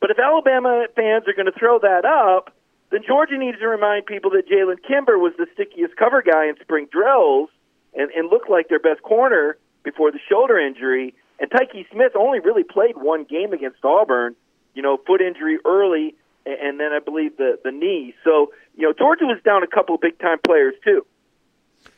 [0.00, 2.54] But if Alabama fans are going to throw that up,
[2.90, 6.54] then Georgia needs to remind people that Jalen Kimber was the stickiest cover guy in
[6.60, 7.50] spring drills
[7.94, 11.14] and, and looked like their best corner before the shoulder injury.
[11.38, 14.34] And Tykee Smith only really played one game against Auburn,
[14.74, 16.14] you know, foot injury early,
[16.46, 18.14] and, and then I believe the, the knee.
[18.24, 21.06] So, you know, Georgia was down a couple of big time players, too.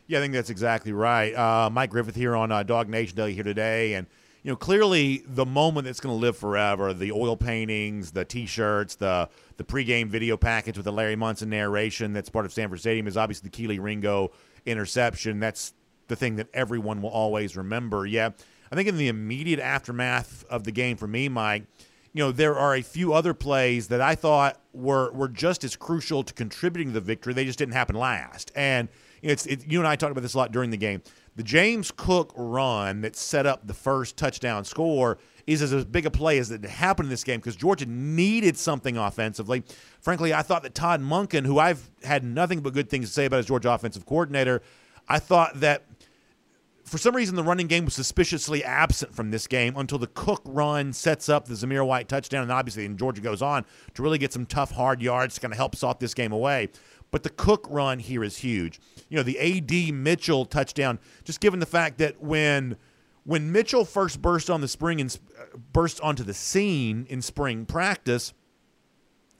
[0.06, 1.32] Yeah, I think that's exactly right.
[1.34, 4.06] Uh, Mike Griffith here on uh, Dog Nation Daily here today, and
[4.42, 8.94] you know clearly the moment that's going to live forever: the oil paintings, the T-shirts,
[8.96, 13.06] the the pregame video package with the Larry Munson narration that's part of Sanford Stadium
[13.06, 14.32] is obviously the Kelee Ringo
[14.66, 15.40] interception.
[15.40, 15.74] That's
[16.08, 18.06] the thing that everyone will always remember.
[18.06, 18.30] Yeah,
[18.70, 21.64] I think in the immediate aftermath of the game for me, Mike,
[22.12, 25.76] you know, there are a few other plays that I thought were were just as
[25.76, 27.34] crucial to contributing to the victory.
[27.34, 28.50] They just didn't happen last.
[28.54, 28.88] And
[29.22, 31.02] it's it, you and I talked about this a lot during the game.
[31.36, 36.10] The James Cook run that set up the first touchdown score is as big a
[36.10, 39.62] play as it happened in this game because Georgia needed something offensively.
[40.00, 43.24] Frankly, I thought that Todd Monken, who I've had nothing but good things to say
[43.24, 44.62] about as Georgia offensive coordinator,
[45.08, 45.84] I thought that
[46.84, 50.42] for some reason the running game was suspiciously absent from this game until the Cook
[50.44, 53.64] run sets up the Zamir White touchdown, and obviously, and Georgia goes on
[53.94, 56.68] to really get some tough, hard yards to kind of help salt this game away.
[57.10, 58.80] But the Cook run here is huge.
[59.08, 62.76] You know, the AD Mitchell touchdown, just given the fact that when
[63.24, 67.66] when Mitchell first burst on the spring and uh, burst onto the scene in spring
[67.66, 68.32] practice,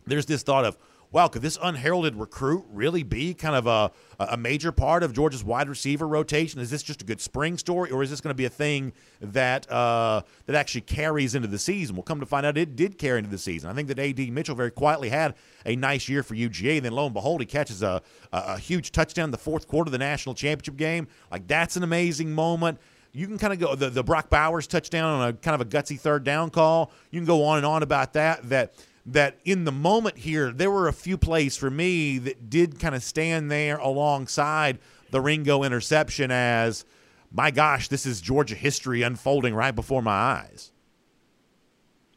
[0.07, 0.77] there's this thought of,
[1.13, 5.43] wow, could this unheralded recruit really be kind of a, a major part of Georgia's
[5.43, 6.61] wide receiver rotation?
[6.61, 8.93] Is this just a good spring story, or is this going to be a thing
[9.21, 11.97] that uh, that actually carries into the season?
[11.97, 13.71] We'll come to find out it did carry into the season.
[13.71, 15.35] I think that AD Mitchell very quietly had
[15.67, 18.59] a nice year for UGA, and then lo and behold, he catches a, a, a
[18.59, 21.09] huge touchdown in the fourth quarter of the national championship game.
[21.31, 22.79] Like that's an amazing moment
[23.13, 25.69] you can kind of go the, the Brock Bowers touchdown on a kind of a
[25.69, 26.93] gutsy third down call.
[27.11, 28.49] You can go on and on about that.
[28.49, 28.75] That
[29.13, 32.95] that in the moment here, there were a few plays for me that did kind
[32.95, 34.79] of stand there alongside
[35.11, 36.85] the Ringo interception as,
[37.33, 40.73] my gosh, this is Georgia history unfolding right before my eyes.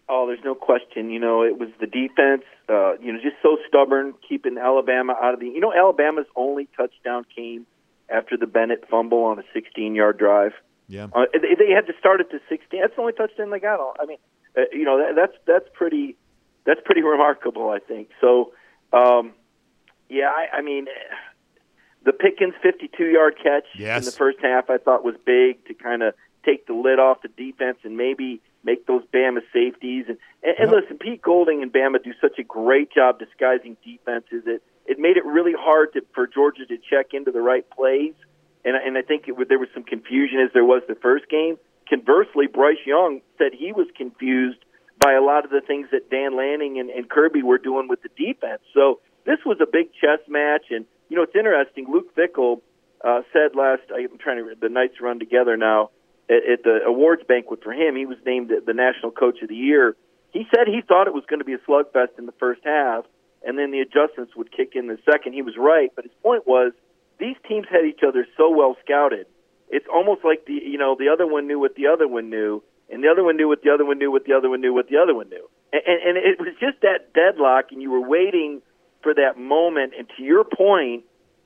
[0.09, 1.09] Oh, there's no question.
[1.09, 2.43] You know, it was the defense.
[2.69, 5.47] Uh, you know, just so stubborn, keeping Alabama out of the.
[5.47, 7.65] You know, Alabama's only touchdown came
[8.09, 10.51] after the Bennett fumble on a 16-yard drive.
[10.87, 12.81] Yeah, uh, they, they had to start at the 16.
[12.81, 13.79] That's the only touchdown they got.
[13.99, 14.17] I mean,
[14.57, 16.15] uh, you know, that, that's that's pretty
[16.65, 18.09] that's pretty remarkable, I think.
[18.21, 18.53] So,
[18.91, 19.33] um,
[20.09, 20.85] yeah, I, I mean,
[22.05, 23.99] the Pickens 52-yard catch yes.
[23.99, 26.13] in the first half, I thought was big to kind of
[26.45, 30.05] take the lid off the defense and maybe make those Bama safeties.
[30.07, 34.43] And, and, and listen, Pete Golding and Bama do such a great job disguising defenses.
[34.45, 38.13] It it made it really hard to, for Georgia to check into the right plays.
[38.65, 41.57] And, and I think it, there was some confusion as there was the first game.
[41.89, 44.59] Conversely, Bryce Young said he was confused
[45.03, 48.01] by a lot of the things that Dan Lanning and, and Kirby were doing with
[48.03, 48.61] the defense.
[48.73, 50.65] So this was a big chess match.
[50.69, 51.87] And, you know, it's interesting.
[51.91, 52.61] Luke Fickell
[53.03, 55.89] uh, said last, I'm trying to, the nights run together now,
[56.29, 59.55] at, at the awards banquet for him, he was named the National Coach of the
[59.55, 59.95] Year.
[60.31, 63.05] He said he thought it was going to be a slugfest in the first half,
[63.45, 65.33] and then the adjustments would kick in the second.
[65.33, 66.71] He was right, but his point was
[67.19, 69.27] these teams had each other so well scouted.
[69.69, 72.63] It's almost like the you know the other one knew what the other one knew,
[72.89, 74.73] and the other one knew what the other one knew what the other one knew
[74.73, 77.91] what the other one knew, and, and, and it was just that deadlock, and you
[77.91, 78.61] were waiting
[79.01, 79.93] for that moment.
[79.97, 81.03] And to your point,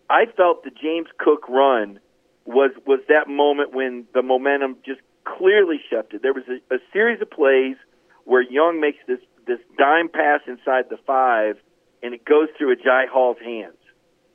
[0.10, 2.00] I felt the James Cook run
[2.46, 6.22] was was that moment when the momentum just clearly shifted.
[6.22, 7.76] There was a, a series of plays
[8.24, 11.58] where Young makes this this dime pass inside the five,
[12.04, 13.78] and it goes through Agiye Hall's hands,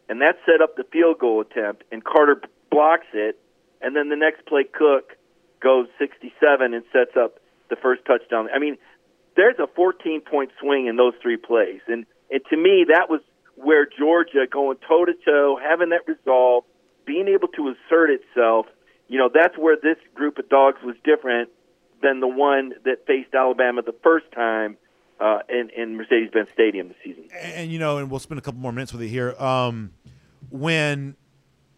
[0.09, 1.85] and that set up the field goal attempt.
[1.91, 3.39] And Carter blocks it,
[3.81, 5.17] and then the next play, Cook
[5.63, 7.39] goes 67 and sets up
[7.71, 8.49] the first touchdown.
[8.55, 8.77] I mean,
[9.37, 13.21] there's a 14 point swing in those three plays, and and to me that was
[13.57, 16.65] where Georgia going toe to toe, having that resolve
[17.07, 18.67] being able to assert itself,
[19.09, 21.51] you know, that's where this group of dogs was different
[22.03, 24.77] than the one that faced Alabama the first time
[25.21, 27.25] uh, in, in Mercedes-Benz Stadium this season.
[27.41, 29.35] And you know, and we'll spend a couple more minutes with you here.
[29.39, 29.93] Um,
[30.51, 31.17] when,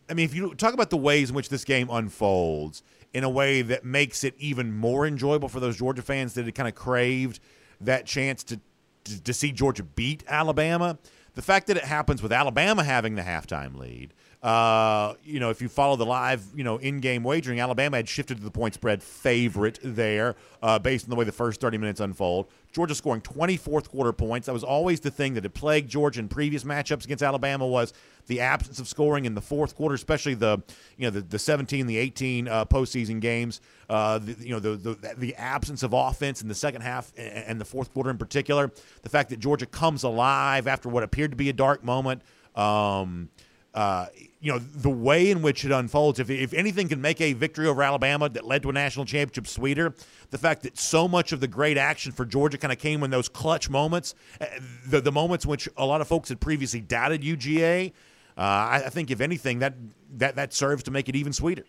[0.08, 2.82] I mean, if you talk about the ways in which this game unfolds
[3.14, 6.54] in a way that makes it even more enjoyable for those Georgia fans that had
[6.54, 7.38] kind of craved
[7.80, 8.60] that chance to,
[9.04, 10.98] to, to see Georgia beat Alabama.
[11.34, 14.12] The fact that it happens with Alabama having the halftime lead,
[14.44, 18.36] uh, you know, if you follow the live, you know, in-game wagering, Alabama had shifted
[18.36, 21.98] to the point spread favorite there, uh, based on the way the first 30 minutes
[21.98, 22.46] unfold.
[22.70, 24.44] Georgia scoring 24th quarter points.
[24.44, 27.94] That was always the thing that had plagued Georgia in previous matchups against Alabama was
[28.26, 30.62] the absence of scoring in the fourth quarter, especially the,
[30.98, 33.62] you know, the, the 17, the 18 uh, postseason games.
[33.88, 37.58] Uh, the, you know, the, the the absence of offense in the second half and
[37.58, 38.70] the fourth quarter in particular.
[39.02, 42.22] The fact that Georgia comes alive after what appeared to be a dark moment.
[42.56, 43.30] Um,
[43.74, 44.06] uh,
[44.40, 47.66] you know, the way in which it unfolds, if, if anything can make a victory
[47.66, 49.94] over Alabama that led to a national championship sweeter,
[50.30, 53.10] the fact that so much of the great action for Georgia kind of came in
[53.10, 54.46] those clutch moments, uh,
[54.86, 57.92] the, the moments in which a lot of folks had previously doubted UGA,
[58.36, 59.74] uh, I, I, think if anything, that,
[60.18, 61.64] that, that serves to make it even sweeter.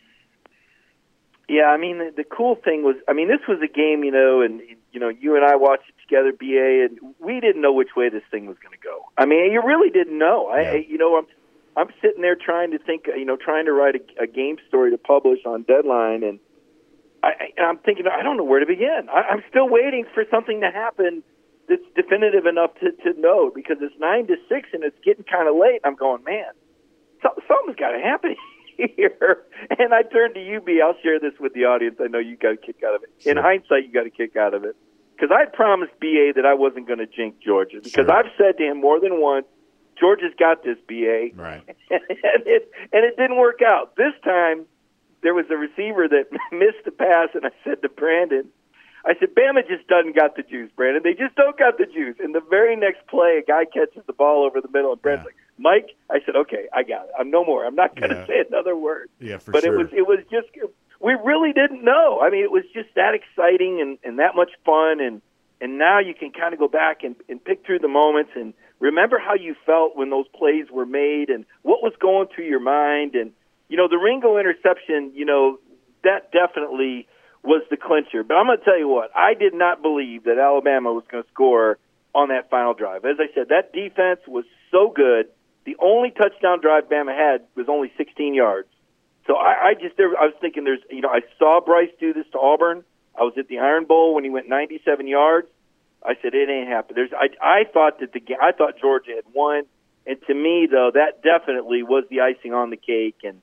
[1.47, 4.11] Yeah, I mean, the, the cool thing was, I mean, this was a game, you
[4.11, 7.71] know, and, you know, you and I watched it together, BA, and we didn't know
[7.71, 9.05] which way this thing was going to go.
[9.17, 10.49] I mean, you really didn't know.
[10.49, 10.71] Yeah.
[10.71, 11.27] I, you know, I'm
[11.77, 14.91] I'm sitting there trying to think, you know, trying to write a, a game story
[14.91, 16.39] to publish on deadline, and
[17.23, 19.09] I, I'm thinking, I don't know where to begin.
[19.11, 21.23] I, I'm still waiting for something to happen
[21.67, 25.49] that's definitive enough to to know because it's nine to six and it's getting kind
[25.49, 25.81] of late.
[25.83, 26.53] I'm going, man,
[27.23, 28.35] so, something's got to happen
[28.77, 29.43] here.
[29.79, 30.79] And I turn to you, B.
[30.83, 31.97] I'll share this with the audience.
[31.99, 33.09] I know you got a kick out of it.
[33.19, 33.31] Sure.
[33.31, 34.75] In hindsight, you got a kick out of it
[35.15, 38.13] because I promised BA that I wasn't going to jinx Georgia because Sure.
[38.13, 39.47] I've said to him more than once
[39.99, 41.29] Georgia's got this, BA.
[41.36, 41.63] Right.
[41.89, 42.01] and
[42.45, 43.95] it and it didn't work out.
[43.95, 44.65] This time,
[45.23, 48.49] there was a receiver that missed the pass, and I said to Brandon,
[49.05, 51.03] I said, Bama just doesn't got the juice, Brandon.
[51.03, 52.15] They just don't got the juice.
[52.19, 55.27] And the very next play, a guy catches the ball over the middle, and Brandon's
[55.27, 57.12] like, Mike, I said, okay, I got it.
[57.17, 57.65] I'm no more.
[57.65, 58.25] I'm not going to Yeah.
[58.27, 59.10] say another word.
[59.19, 59.73] Yeah, for but sure.
[59.73, 60.47] it was it was just
[60.99, 62.19] we really didn't know.
[62.21, 65.21] I mean, it was just that exciting and and that much fun and
[65.62, 68.53] and now you can kind of go back and, and pick through the moments and
[68.79, 72.59] remember how you felt when those plays were made and what was going through your
[72.59, 73.15] mind?
[73.15, 73.31] And
[73.67, 75.59] you know the Ringo interception you know
[76.03, 77.07] that definitely
[77.43, 78.23] was the clincher.
[78.23, 81.23] But I'm going to tell you what I did not believe that Alabama was going
[81.23, 81.77] to score
[82.13, 83.05] on that final drive.
[83.05, 85.27] As I said that defense was so good.
[85.65, 88.67] The only touchdown drive Bama had was only 16 yards.
[89.27, 92.13] So I, I just there I was thinking there's you know I saw Bryce do
[92.13, 92.83] this to Auburn.
[93.17, 95.47] I was at the Iron Bowl when he went 97 yards.
[96.05, 96.95] I said it ain't happening.
[96.95, 99.63] There's I I thought that the I thought Georgia had won,
[100.05, 103.17] and to me though that definitely was the icing on the cake.
[103.23, 103.41] And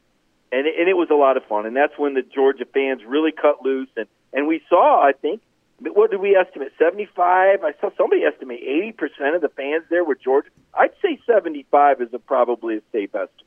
[0.53, 1.67] and and it was a lot of fun.
[1.67, 5.43] And that's when the Georgia fans really cut loose, and and we saw, I think,
[5.81, 6.73] what did we estimate?
[6.79, 7.65] Seventy five.
[7.65, 10.51] I saw somebody estimate eighty percent of the fans there were Georgia.
[10.75, 13.47] I'd say seventy five is a, probably a safe estimate.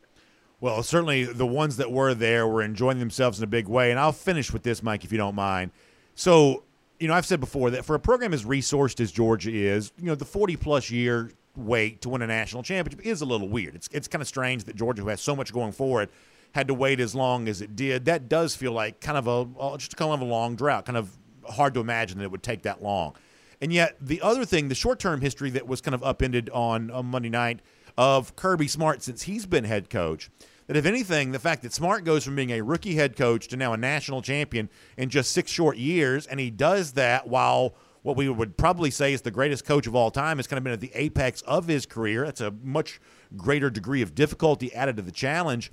[0.60, 3.92] Well, certainly the ones that were there were enjoying themselves in a big way.
[3.92, 5.72] And I'll finish with this, Mike, if you don't mind.
[6.16, 6.64] So,
[7.00, 10.06] you know, I've said before that for a program as resourced as Georgia is, you
[10.06, 13.76] know, the 40 plus year wait to win a national championship is a little weird.
[13.76, 16.10] It's, it's kind of strange that Georgia, who has so much going for it,
[16.54, 18.06] had to wait as long as it did.
[18.06, 21.16] That does feel like kind of a just kind of a long drought, kind of
[21.50, 23.16] hard to imagine that it would take that long.
[23.62, 26.92] And yet, the other thing, the short term history that was kind of upended on,
[26.92, 27.60] on Monday night
[27.98, 30.30] of Kirby Smart since he's been head coach
[30.68, 33.58] that if anything, the fact that Smart goes from being a rookie head coach to
[33.58, 38.16] now a national champion in just six short years, and he does that while what
[38.16, 40.74] we would probably say is the greatest coach of all time has kind of been
[40.74, 42.26] at the apex of his career.
[42.26, 43.02] That's a much
[43.36, 45.72] greater degree of difficulty added to the challenge.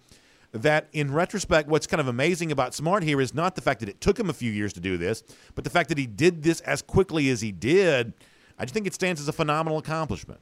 [0.52, 3.88] That in retrospect, what's kind of amazing about Smart here is not the fact that
[3.88, 5.22] it took him a few years to do this,
[5.54, 8.12] but the fact that he did this as quickly as he did.
[8.58, 10.40] I just think it stands as a phenomenal accomplishment.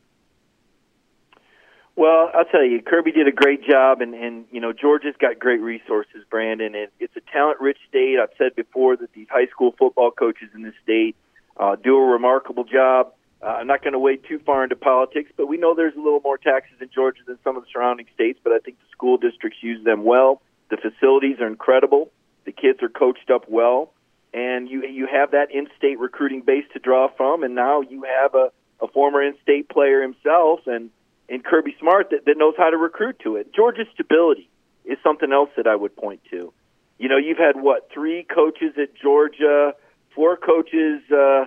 [2.00, 5.38] Well, I'll tell you, Kirby did a great job, and and you know Georgia's got
[5.38, 6.74] great resources, Brandon.
[6.74, 8.16] And it's a talent-rich state.
[8.18, 11.14] I've said before that these high school football coaches in this state
[11.58, 13.12] uh, do a remarkable job.
[13.42, 16.00] Uh, I'm not going to wade too far into politics, but we know there's a
[16.00, 18.40] little more taxes in Georgia than some of the surrounding states.
[18.42, 20.40] But I think the school districts use them well.
[20.70, 22.10] The facilities are incredible.
[22.46, 23.92] The kids are coached up well,
[24.32, 27.42] and you you have that in-state recruiting base to draw from.
[27.42, 30.88] And now you have a, a former in-state player himself, and
[31.30, 33.54] and Kirby Smart that, that knows how to recruit to it.
[33.54, 34.50] Georgia's stability
[34.84, 36.52] is something else that I would point to.
[36.98, 39.72] You know, you've had what three coaches at Georgia,
[40.14, 41.00] four coaches.
[41.10, 41.46] Uh,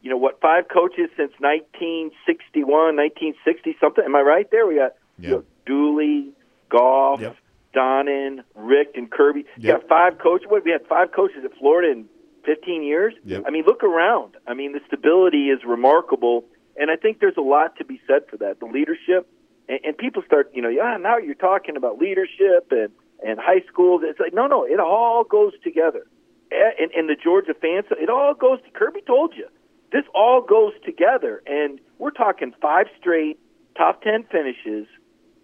[0.00, 0.40] you know what?
[0.40, 4.04] Five coaches since 1961, 1960 something.
[4.04, 4.66] Am I right there?
[4.66, 5.28] We got yeah.
[5.28, 6.32] you know, Dooley,
[6.70, 7.36] Goff, yep.
[7.74, 9.40] Donnan, Richt, and Kirby.
[9.40, 9.58] Yep.
[9.58, 10.46] You got five coaches.
[10.48, 12.06] What we had five coaches at Florida in
[12.46, 13.14] 15 years.
[13.24, 13.44] Yep.
[13.46, 14.36] I mean, look around.
[14.46, 16.44] I mean, the stability is remarkable
[16.76, 18.60] and I think there's a lot to be said for that.
[18.60, 19.28] The leadership,
[19.68, 22.90] and, and people start, you know, yeah, now you're talking about leadership and
[23.24, 24.00] and high school.
[24.02, 26.06] It's like no, no, it all goes together.
[26.52, 28.60] Eh, and, and the Georgia fans, it all goes.
[28.62, 29.48] To, Kirby told you,
[29.92, 33.38] this all goes together, and we're talking five straight
[33.76, 34.86] top ten finishes,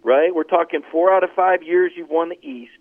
[0.02, 0.34] right?
[0.34, 2.72] We're talking four out of five years you've won the East.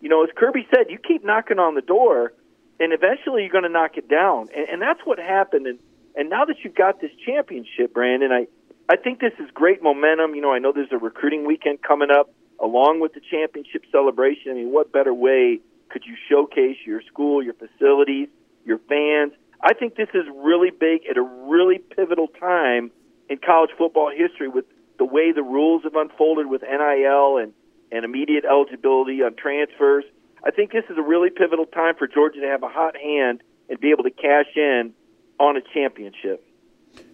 [0.00, 2.32] You know, as Kirby said, you keep knocking on the door,
[2.78, 5.66] and eventually you're going to knock it down, and, and that's what happened.
[5.66, 5.78] And
[6.18, 8.48] and now that you've got this championship, Brandon, I,
[8.92, 10.34] I think this is great momentum.
[10.34, 14.50] You know, I know there's a recruiting weekend coming up along with the championship celebration.
[14.50, 18.28] I mean, what better way could you showcase your school, your facilities,
[18.66, 19.32] your fans?
[19.62, 22.90] I think this is really big at a really pivotal time
[23.30, 24.64] in college football history with
[24.98, 27.52] the way the rules have unfolded with NIL and,
[27.92, 30.02] and immediate eligibility on transfers.
[30.44, 33.44] I think this is a really pivotal time for Georgia to have a hot hand
[33.68, 34.94] and be able to cash in
[35.38, 36.44] on a championship.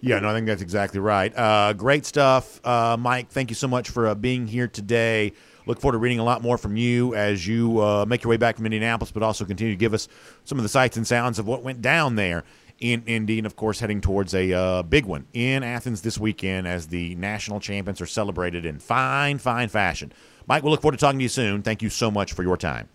[0.01, 1.37] Yeah, no, I think that's exactly right.
[1.37, 3.31] Uh, great stuff, uh, Mike.
[3.31, 5.33] Thank you so much for uh, being here today.
[5.67, 8.37] Look forward to reading a lot more from you as you uh, make your way
[8.37, 10.09] back from Indianapolis, but also continue to give us
[10.45, 12.45] some of the sights and sounds of what went down there
[12.81, 16.67] in Indy, and of course, heading towards a uh, big one in Athens this weekend
[16.67, 20.13] as the national champions are celebrated in fine, fine fashion.
[20.47, 21.63] Mike, we'll look forward to talking to you soon.
[21.63, 22.89] Thank you so much for your time.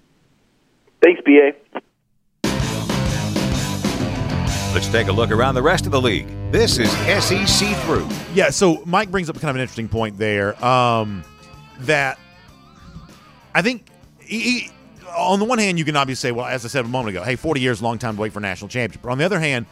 [1.02, 1.82] Thanks, BA.
[4.72, 6.28] Let's take a look around the rest of the league.
[6.52, 8.08] This is SEC through.
[8.36, 10.64] Yeah, so Mike brings up kind of an interesting point there.
[10.64, 11.24] Um,
[11.80, 12.20] that
[13.56, 13.88] I think
[14.20, 14.70] he,
[15.18, 17.24] on the one hand, you can obviously say, well, as I said a moment ago,
[17.24, 19.02] hey, 40 years, long time to wait for a national championship.
[19.02, 19.66] But on the other hand,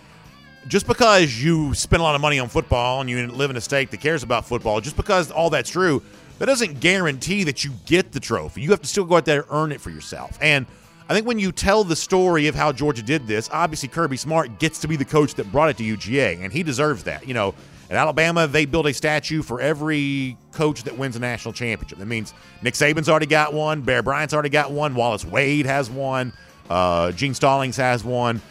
[0.67, 3.62] just because you spend a lot of money on football and you live in a
[3.62, 6.01] state that cares about football, just because all that's true,
[6.39, 8.62] that doesn't guarantee that you get the trophy.
[8.62, 10.39] You have to still go out there and earn it for yourself.
[10.41, 10.65] And
[11.09, 14.59] I think when you tell the story of how Georgia did this, obviously Kirby Smart
[14.59, 17.25] gets to be the coach that brought it to UGA, and he deserves that.
[17.25, 17.55] You know,
[17.89, 21.97] at Alabama, they build a statue for every coach that wins a national championship.
[21.99, 25.89] That means Nick Saban's already got one, Bear Bryant's already got one, Wallace Wade has
[25.89, 26.33] one,
[26.69, 28.41] uh, Gene Stallings has one.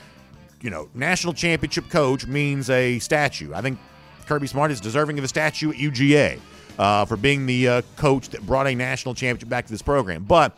[0.62, 3.52] You know, national championship coach means a statue.
[3.52, 3.78] I think
[4.26, 6.40] Kirby Smart is deserving of a statue at UGA
[6.78, 10.24] uh, for being the uh, coach that brought a national championship back to this program.
[10.24, 10.56] But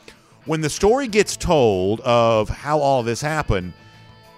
[0.48, 3.74] when the story gets told of how all this happened,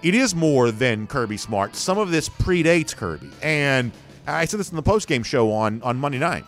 [0.02, 1.76] it is more than Kirby Smart.
[1.76, 3.30] Some of this predates Kirby.
[3.42, 3.92] And
[4.26, 6.44] I said this in the postgame show on, on Monday night.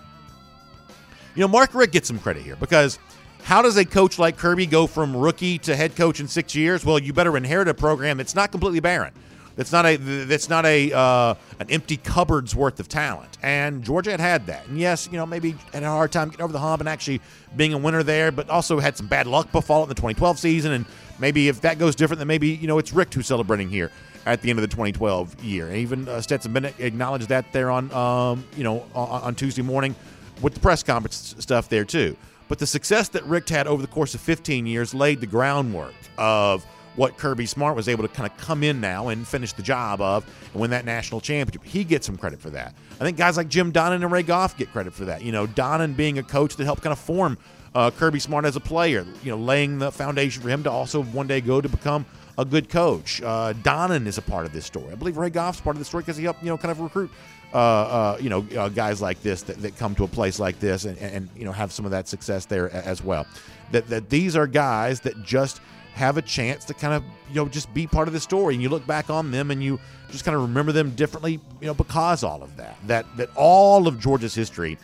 [1.36, 2.98] You know, Mark Richt gets some credit here because
[3.44, 6.84] how does a coach like Kirby go from rookie to head coach in six years?
[6.84, 9.12] Well, you better inherit a program that's not completely barren.
[9.56, 13.38] That's not a that's not a uh, an empty cupboard's worth of talent.
[13.42, 14.66] And Georgia had had that.
[14.68, 17.20] And yes, you know maybe had a hard time getting over the hump and actually
[17.56, 20.72] being a winner there, but also had some bad luck befall in the 2012 season.
[20.72, 20.86] And
[21.18, 23.90] maybe if that goes different, then maybe you know it's Richt who's celebrating here
[24.24, 25.66] at the end of the 2012 year.
[25.66, 29.62] And even uh, Stetson Bennett acknowledged that there on um, you know on, on Tuesday
[29.62, 29.94] morning
[30.40, 32.16] with the press conference stuff there too.
[32.48, 35.94] But the success that Richt had over the course of 15 years laid the groundwork
[36.18, 36.66] of
[36.96, 40.00] what Kirby Smart was able to kind of come in now and finish the job
[40.00, 41.64] of and win that national championship.
[41.64, 42.74] He gets some credit for that.
[43.00, 45.22] I think guys like Jim Donnan and Ray Goff get credit for that.
[45.22, 47.38] You know, Donnan being a coach that helped kind of form
[47.74, 51.02] uh, Kirby Smart as a player, you know, laying the foundation for him to also
[51.02, 52.04] one day go to become
[52.36, 53.22] a good coach.
[53.22, 54.92] Uh, Donnan is a part of this story.
[54.92, 56.80] I believe Ray Goff's part of the story because he helped, you know, kind of
[56.80, 57.10] recruit,
[57.54, 60.58] uh, uh, you know, uh, guys like this that, that, come to a place like
[60.58, 63.26] this and, and, you know, have some of that success there as well.
[63.70, 65.62] That, that these are guys that just–
[65.94, 68.54] have a chance to kind of you know just be part of the story.
[68.54, 69.78] And you look back on them and you
[70.10, 73.88] just kind of remember them differently you know because all of that that that all
[73.88, 74.78] of Georgia's history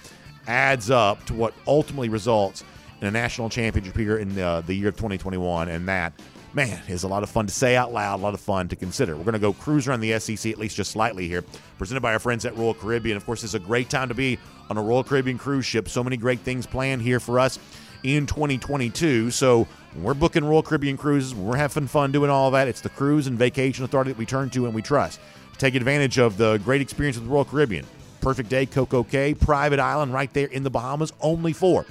[0.47, 2.65] adds up to what ultimately results
[3.01, 6.13] in a national championship here in the, the year of 2021 and that
[6.55, 8.75] man is a lot of fun to say out loud a lot of fun to
[8.75, 9.15] consider.
[9.17, 11.45] We're going to go cruise around the sec at least just slightly here
[11.77, 13.17] presented by our friends at royal caribbean.
[13.17, 14.39] Of course it's a great time to be
[14.71, 15.89] on a royal caribbean cruise ship.
[15.89, 17.59] So many great things planned here for us
[18.05, 19.67] in 2022 so
[19.99, 22.89] when we're booking Royal Caribbean cruises, when we're having fun doing all that, it's the
[22.89, 25.19] cruise and vacation authority that we turn to and we trust.
[25.55, 27.85] To take advantage of the great experience with Royal Caribbean.
[28.21, 31.85] Perfect day, Coco Cay, private island right there in the Bahamas, only for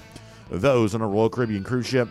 [0.50, 2.08] those on a Royal Caribbean cruise ship.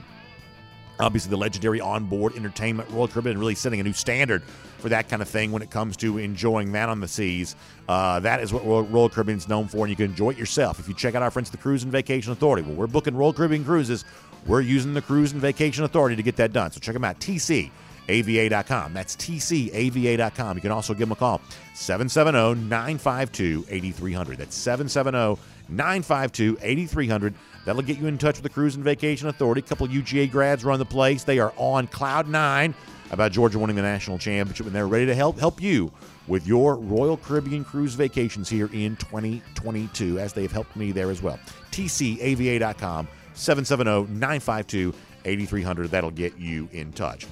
[1.01, 4.43] Obviously, the legendary onboard entertainment, Royal Caribbean, really setting a new standard
[4.79, 7.57] for that kind of thing when it comes to enjoying that on the seas.
[7.89, 10.39] Uh, that is what Royal, Royal Caribbean is known for, and you can enjoy it
[10.39, 12.67] yourself if you check out our friends the Cruise and Vacation Authority.
[12.67, 14.05] Well, we're booking Royal Caribbean cruises
[14.47, 16.71] we're using the Cruise and Vacation Authority to get that done.
[16.71, 18.93] So check them out, tcava.com.
[18.93, 20.57] That's tcava.com.
[20.57, 21.41] You can also give them a call,
[21.75, 24.39] 770 952 8300.
[24.39, 27.35] That's 770 952 8300.
[27.65, 29.61] That'll get you in touch with the Cruise and Vacation Authority.
[29.61, 31.25] A couple UGA grads run the place.
[31.25, 32.75] They are on cloud nine
[33.11, 35.91] about Georgia winning the national championship, and they're ready to help help you
[36.29, 41.23] with your Royal Caribbean cruise vacations here in 2022, as they've helped me there as
[41.23, 41.39] well.
[41.71, 43.09] TCAVA.com.
[43.37, 45.91] 770 952 8300.
[45.91, 47.27] That'll get you in touch.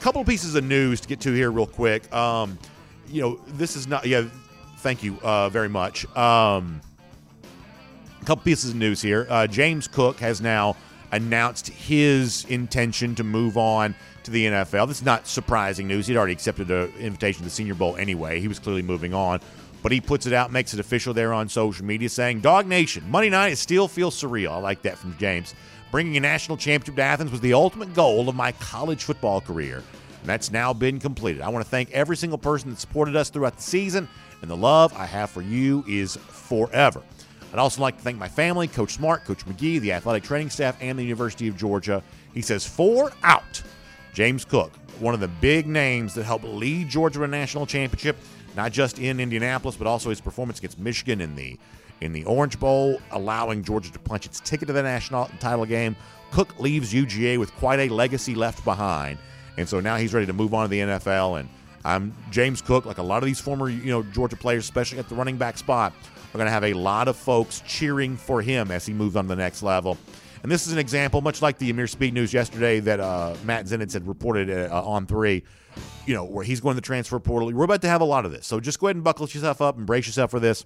[0.00, 2.12] Couple pieces of news to get to here, real quick.
[2.12, 2.58] Um,
[3.08, 4.24] you know, this is not, yeah,
[4.78, 6.04] thank you uh, very much.
[6.16, 6.80] Um,
[8.20, 9.26] a couple pieces of news here.
[9.28, 10.76] Uh, James Cook has now
[11.12, 14.88] announced his intention to move on to the NFL.
[14.88, 16.06] This is not surprising news.
[16.06, 18.40] He'd already accepted an invitation to the Senior Bowl anyway.
[18.40, 19.40] He was clearly moving on.
[19.86, 23.08] But he puts it out, makes it official there on social media, saying, Dog Nation,
[23.08, 24.50] Monday night, it still feels surreal.
[24.50, 25.54] I like that from James.
[25.92, 29.76] Bringing a national championship to Athens was the ultimate goal of my college football career.
[29.76, 31.40] And that's now been completed.
[31.40, 34.08] I want to thank every single person that supported us throughout the season,
[34.42, 37.00] and the love I have for you is forever.
[37.52, 40.76] I'd also like to thank my family, Coach Smart, Coach McGee, the athletic training staff,
[40.80, 42.02] and the University of Georgia.
[42.34, 43.62] He says, four out.
[44.14, 48.16] James Cook, one of the big names that helped lead Georgia to a national championship
[48.56, 51.58] not just in Indianapolis, but also his performance against Michigan in the
[52.00, 55.96] in the Orange Bowl, allowing Georgia to punch its ticket to the national title game.
[56.30, 59.18] Cook leaves UGA with quite a legacy left behind,
[59.56, 61.40] and so now he's ready to move on to the NFL.
[61.40, 61.48] And
[61.84, 65.08] I'm James Cook, like a lot of these former you know Georgia players, especially at
[65.08, 65.92] the running back spot,
[66.34, 69.24] are going to have a lot of folks cheering for him as he moves on
[69.24, 69.96] to the next level.
[70.46, 73.66] And this is an example, much like the Ameer Speed news yesterday that uh, Matt
[73.66, 75.42] Zenitz had reported uh, on three
[76.06, 77.52] you know, where he's going to the transfer portal.
[77.52, 78.46] We're about to have a lot of this.
[78.46, 80.64] So just go ahead and buckle yourself up and brace yourself for this.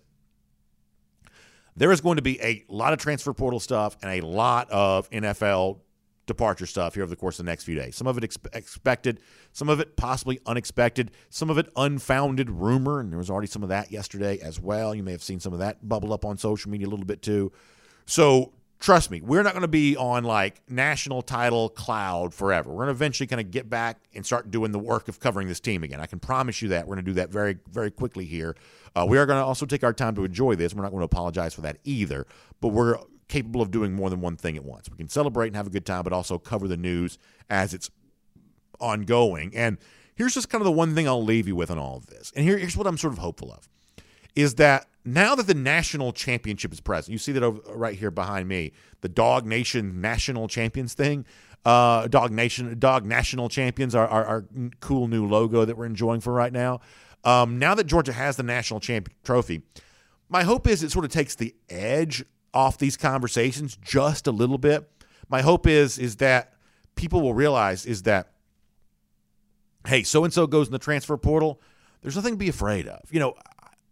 [1.77, 5.09] There is going to be a lot of transfer portal stuff and a lot of
[5.09, 5.81] NFL
[6.27, 7.97] departure stuff here over the course of the next few days.
[7.97, 9.21] Some of it ex- expected,
[9.55, 13.63] some of it possibly unexpected, some of it unfounded rumor, and there was already some
[13.63, 14.95] of that yesterday as well.
[14.95, 17.23] You may have seen some of that bubble up on social media a little bit
[17.23, 17.51] too.
[18.05, 22.71] So trust me, we're not going to be on like national title cloud forever.
[22.71, 25.47] We're going to eventually kind of get back and start doing the work of covering
[25.47, 26.01] this team again.
[26.01, 26.87] I can promise you that.
[26.87, 28.57] We're going to do that very, very quickly here.
[28.97, 30.75] Uh, we are going to also take our time to enjoy this.
[30.75, 32.27] We're not going to apologize for that either,
[32.61, 34.91] but we're capable of doing more than one thing at once.
[34.91, 37.19] We can celebrate and have a good time, but also cover the news
[37.49, 37.91] as it's
[38.81, 39.53] ongoing.
[39.55, 39.79] And
[40.15, 42.33] here's just kind of the one thing I'll leave you with on all of this.
[42.35, 43.69] And here, here's what I'm sort of hopeful of
[44.35, 48.11] is that now that the national championship is present, you see that over, right here
[48.11, 51.25] behind me, the Dog Nation National Champions thing.
[51.65, 54.45] Uh, Dog Nation, Dog National Champions, our, our, our,
[54.81, 56.81] cool new logo that we're enjoying for right now.
[57.23, 59.61] Um, now that Georgia has the national champion trophy,
[60.31, 62.25] my hope is it sort of takes the edge
[62.55, 64.91] off these conversations just a little bit.
[65.29, 66.55] My hope is is that
[66.95, 68.33] people will realize is that
[69.87, 71.61] hey, so and so goes in the transfer portal
[72.03, 73.01] there's nothing to be afraid of.
[73.11, 73.35] You know,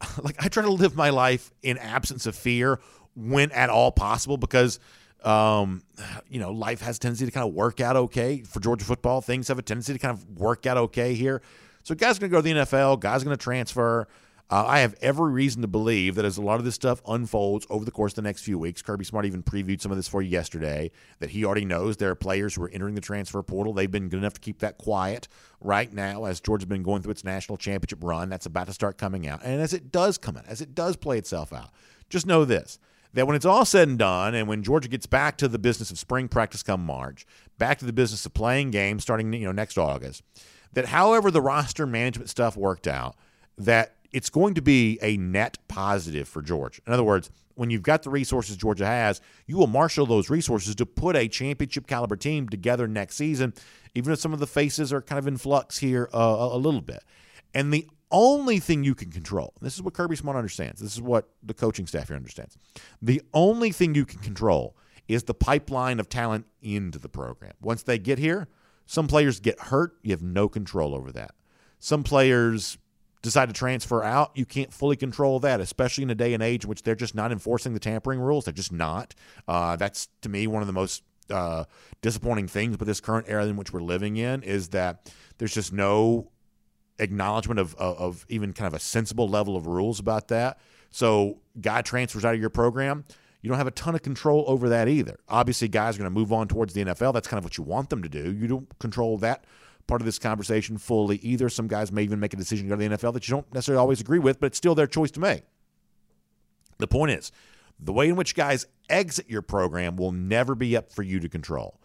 [0.22, 2.80] like I try to live my life in absence of fear
[3.14, 4.78] when at all possible because
[5.24, 5.82] um,
[6.28, 9.20] you know, life has a tendency to kind of work out okay for Georgia football.
[9.20, 11.42] Things have a tendency to kind of work out okay here.
[11.82, 14.07] So guys are going to go to the NFL, guys are going to transfer.
[14.51, 17.66] Uh, I have every reason to believe that as a lot of this stuff unfolds
[17.68, 20.09] over the course of the next few weeks, Kirby Smart even previewed some of this
[20.09, 23.42] for you yesterday, that he already knows there are players who are entering the transfer
[23.42, 23.74] portal.
[23.74, 25.28] They've been good enough to keep that quiet
[25.61, 28.30] right now as Georgia's been going through its national championship run.
[28.30, 29.42] That's about to start coming out.
[29.44, 31.68] And as it does come out, as it does play itself out,
[32.09, 32.78] just know this
[33.14, 35.90] that when it's all said and done, and when Georgia gets back to the business
[35.90, 37.26] of spring practice come March,
[37.57, 40.22] back to the business of playing games starting you know next August,
[40.72, 43.16] that however the roster management stuff worked out,
[43.57, 46.80] that it's going to be a net positive for Georgia.
[46.86, 50.74] In other words, when you've got the resources Georgia has, you will marshal those resources
[50.76, 53.52] to put a championship caliber team together next season,
[53.94, 56.80] even if some of the faces are kind of in flux here uh, a little
[56.80, 57.02] bit.
[57.52, 61.02] And the only thing you can control, this is what Kirby Smart understands, this is
[61.02, 62.56] what the coaching staff here understands.
[63.02, 64.76] The only thing you can control
[65.09, 67.54] is the pipeline of talent into the program.
[67.61, 68.48] Once they get here,
[68.86, 71.32] some players get hurt, you have no control over that.
[71.78, 72.78] Some players
[73.22, 76.64] decide to transfer out, you can't fully control that, especially in a day and age
[76.64, 78.44] in which they're just not enforcing the tampering rules.
[78.44, 79.14] They're just not.
[79.46, 81.64] Uh, that's to me one of the most uh,
[82.00, 85.72] disappointing things with this current era in which we're living in is that there's just
[85.72, 86.30] no
[86.98, 90.58] acknowledgement of, of, of even kind of a sensible level of rules about that.
[90.90, 93.04] So, guy transfers out of your program.
[93.42, 95.18] You don't have a ton of control over that either.
[95.28, 97.12] Obviously, guys are going to move on towards the NFL.
[97.12, 98.32] That's kind of what you want them to do.
[98.32, 99.44] You don't control that
[99.89, 101.49] part of this conversation fully either.
[101.49, 103.53] Some guys may even make a decision to go to the NFL that you don't
[103.53, 105.43] necessarily always agree with, but it's still their choice to make.
[106.78, 107.32] The point is,
[107.80, 111.28] the way in which guys exit your program will never be up for you to
[111.28, 111.80] control.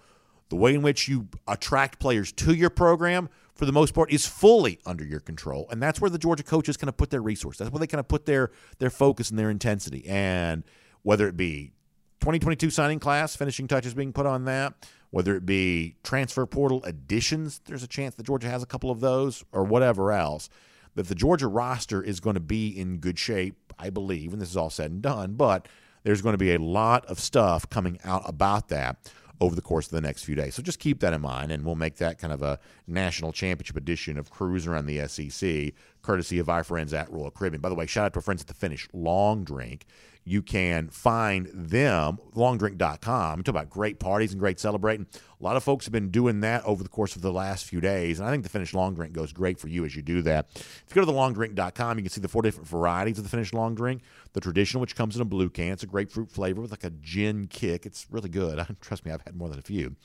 [0.49, 4.25] The way in which you attract players to your program for the most part, is
[4.25, 5.67] fully under your control.
[5.69, 7.59] And that's where the Georgia coaches kind of put their resources.
[7.59, 10.05] That's where they kind of put their their focus and their intensity.
[10.07, 10.63] And
[11.03, 11.73] whether it be
[12.21, 14.73] 2022 signing class, finishing touches being put on that,
[15.13, 18.99] whether it be transfer portal additions, there's a chance that Georgia has a couple of
[18.99, 20.49] those, or whatever else,
[20.95, 24.49] that the Georgia roster is going to be in good shape, I believe, and this
[24.49, 25.67] is all said and done, but
[26.01, 29.85] there's going to be a lot of stuff coming out about that over the course
[29.85, 30.55] of the next few days.
[30.55, 32.57] So just keep that in mind, and we'll make that kind of a
[32.87, 37.61] national championship edition of Cruise Around the SEC, courtesy of our friends at Royal Caribbean.
[37.61, 39.85] By the way, shout out to our friends at the Finnish Long Drink
[40.25, 43.43] you can find them, longdrink.com.
[43.43, 45.05] Talk about great parties and great celebrating.
[45.39, 47.81] A lot of folks have been doing that over the course of the last few
[47.81, 50.21] days, and I think the finished Long Drink goes great for you as you do
[50.21, 50.47] that.
[50.55, 53.29] If you go to the longdrink.com, you can see the four different varieties of the
[53.29, 54.01] finished Long Drink.
[54.31, 56.89] The traditional, which comes in a blue can, it's a grapefruit flavor with like a
[56.89, 57.85] gin kick.
[57.85, 58.65] It's really good.
[58.81, 59.97] Trust me, I've had more than a few.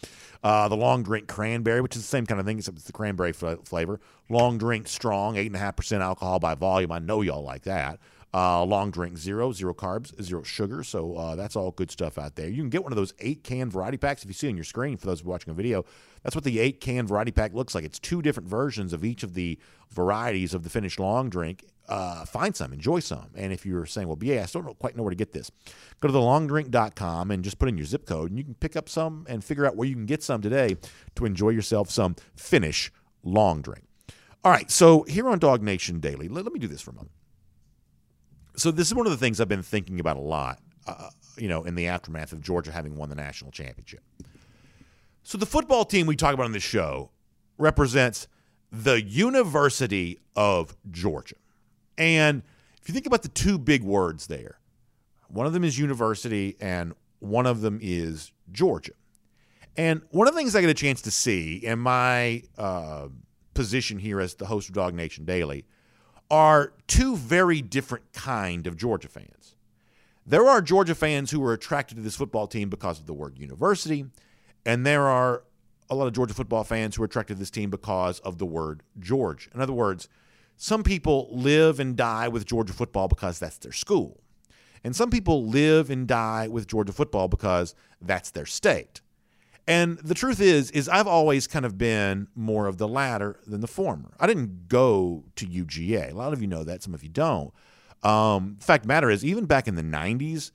[0.43, 2.93] Uh, the Long Drink Cranberry, which is the same kind of thing, except it's the
[2.93, 4.01] cranberry flavor.
[4.29, 6.91] Long Drink Strong, 8.5% alcohol by volume.
[6.91, 8.01] I know y'all like that.
[8.35, 10.85] Uh, long drink zero, zero carbs, zero sugar.
[10.85, 12.49] So uh, that's all good stuff out there.
[12.49, 14.65] You can get one of those eight can variety packs if you see on your
[14.65, 15.87] screen for those watching a video.
[16.23, 17.85] That's what the eight can variety pack looks like.
[17.85, 19.59] It's two different versions of each of the
[19.91, 21.65] varieties of the finished long drink.
[21.89, 23.29] Uh, find some, enjoy some.
[23.35, 25.51] And if you're saying, well, BA, I still don't quite know where to get this,
[26.01, 28.91] go to thelongdrink.com and just put in your zip code, and you can pick up
[28.91, 30.77] some and figure out where you can get some today
[31.15, 32.93] to enjoy yourself some Finnish
[33.25, 33.85] long drink.
[34.45, 36.95] All right, so here on Dog Nation Daily, let, let me do this for a
[36.95, 37.13] moment
[38.59, 41.49] so this is one of the things I've been thinking about a lot, uh, you
[41.49, 44.03] know, in the aftermath of Georgia having won the national championship.
[45.23, 47.11] So the football team we talk about on this show
[47.59, 48.27] represents
[48.73, 51.37] the University of Georgia.
[51.97, 52.43] And
[52.81, 54.59] if you think about the two big words there,
[55.29, 58.93] one of them is university and one of them is Georgia.
[59.77, 63.09] And one of the things I get a chance to see in my uh,
[63.55, 65.65] position here as the host of Dog Nation Daily–
[66.31, 69.55] are two very different kind of Georgia fans.
[70.27, 73.39] There are Georgia fans who are attracted to this football team because of the word
[73.39, 74.05] university,
[74.67, 75.45] and there are
[75.89, 78.45] a lot of Georgia football fans who are attracted to this team because of the
[78.45, 79.49] word George.
[79.55, 80.09] In other words,
[80.57, 84.21] some people live and die with Georgia football because that's their school.
[84.85, 89.01] And some people live and die with Georgia football because that's their state.
[89.69, 93.61] And the truth is, is I've always kind of been more of the latter than
[93.61, 94.15] the former.
[94.19, 96.11] I didn't go to UGA.
[96.11, 96.83] A lot of you know that.
[96.83, 97.53] Some of you don't.
[98.03, 100.53] Um, fact matter is, even back in the '90s,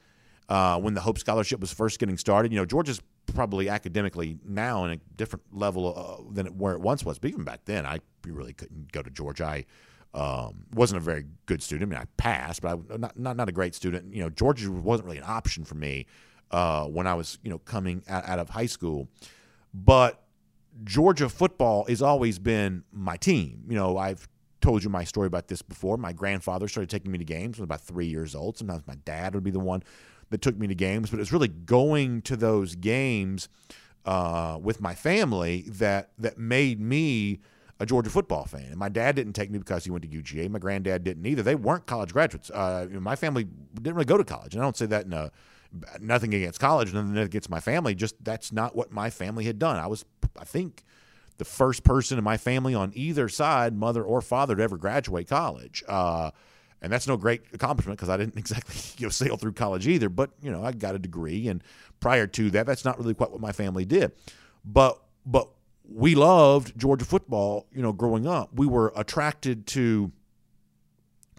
[0.49, 3.01] uh, when the Hope Scholarship was first getting started, you know, Georgia's
[3.35, 7.19] probably academically now in a different level uh, than where it once was.
[7.19, 9.45] But even back then, I really couldn't go to Georgia.
[9.45, 9.65] I
[10.15, 11.91] um, wasn't a very good student.
[11.91, 14.11] I mean, I passed, but I not not not a great student.
[14.11, 16.07] You know, Georgia wasn't really an option for me
[16.53, 19.09] uh, when I was you know coming out, out of high school,
[19.73, 20.23] but
[20.83, 23.63] Georgia football has always been my team.
[23.67, 24.27] You know, I've
[24.61, 25.97] told you my story about this before.
[25.97, 28.57] My grandfather started taking me to games when I was about three years old.
[28.57, 29.83] Sometimes my dad would be the one
[30.29, 33.49] that took me to games, but it was really going to those games
[34.05, 37.39] uh, with my family that that made me
[37.79, 38.67] a Georgia football fan.
[38.69, 40.49] And my dad didn't take me because he went to UGA.
[40.49, 41.41] My granddad didn't either.
[41.41, 42.51] They weren't college graduates.
[42.51, 44.53] Uh, my family didn't really go to college.
[44.53, 45.31] And I don't say that in a
[45.99, 47.95] nothing against college, nothing against my family.
[47.95, 49.77] Just that's not what my family had done.
[49.77, 50.05] I was,
[50.39, 50.83] I think,
[51.37, 55.27] the first person in my family on either side, mother or father, to ever graduate
[55.27, 55.83] college.
[55.87, 56.31] Uh,
[56.81, 60.09] and that's no great accomplishment because I didn't exactly you know sail through college either.
[60.09, 61.63] But you know, I got a degree, and
[61.99, 64.11] prior to that, that's not really quite what my family did.
[64.63, 65.49] But but
[65.89, 67.67] we loved Georgia football.
[67.73, 70.11] You know, growing up, we were attracted to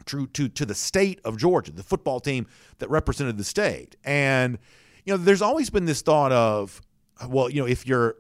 [0.07, 2.47] to to to the state of Georgia, the football team
[2.79, 3.97] that represented the state.
[4.05, 4.59] And
[5.05, 6.81] you know, there's always been this thought of,
[7.29, 8.17] well, you know, if you're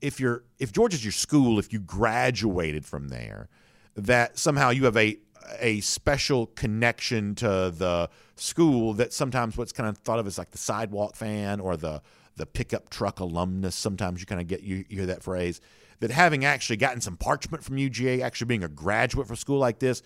[0.00, 3.48] if you're if Georgia's your school, if you graduated from there,
[3.96, 5.18] that somehow you have a
[5.60, 10.50] a special connection to the school that sometimes what's kind of thought of as like
[10.50, 12.02] the sidewalk fan or the
[12.36, 13.74] the pickup truck alumnus.
[13.74, 15.60] Sometimes you kind of get you, you hear that phrase
[16.00, 19.78] that having actually gotten some parchment from UGA, actually being a graduate from school like
[19.78, 20.02] this,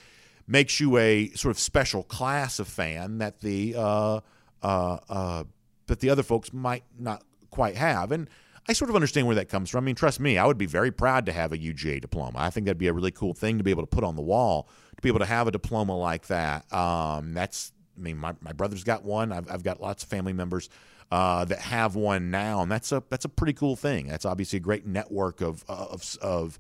[0.51, 4.21] makes you a sort of special class of fan that the uh,
[4.63, 5.45] uh, uh,
[5.87, 8.13] that the other folks might not quite have.
[8.13, 8.29] And
[8.69, 9.85] I sort of understand where that comes from.
[9.85, 12.39] I mean, trust me, I would be very proud to have a UGA diploma.
[12.39, 14.23] I think that'd be a really cool thing to be able to put on the
[14.23, 16.71] wall, to be able to have a diploma like that.
[16.73, 19.33] Um, that's, I mean, my, my brother's got one.
[19.33, 20.69] I've, I've got lots of family members
[21.11, 24.07] uh, that have one now, and that's a that's a pretty cool thing.
[24.07, 26.59] That's obviously a great network of of of.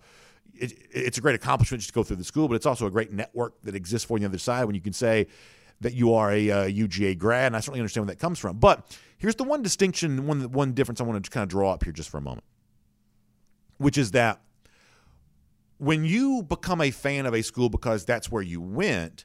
[0.61, 2.91] It, it's a great accomplishment just to go through the school, but it's also a
[2.91, 5.27] great network that exists for you on the other side when you can say
[5.81, 8.59] that you are a uh, UGA grad, and I certainly understand where that comes from.
[8.59, 11.85] But here's the one distinction, one one difference I want to kind of draw up
[11.85, 12.45] here just for a moment,
[13.79, 14.41] which is that
[15.79, 19.25] when you become a fan of a school because that's where you went,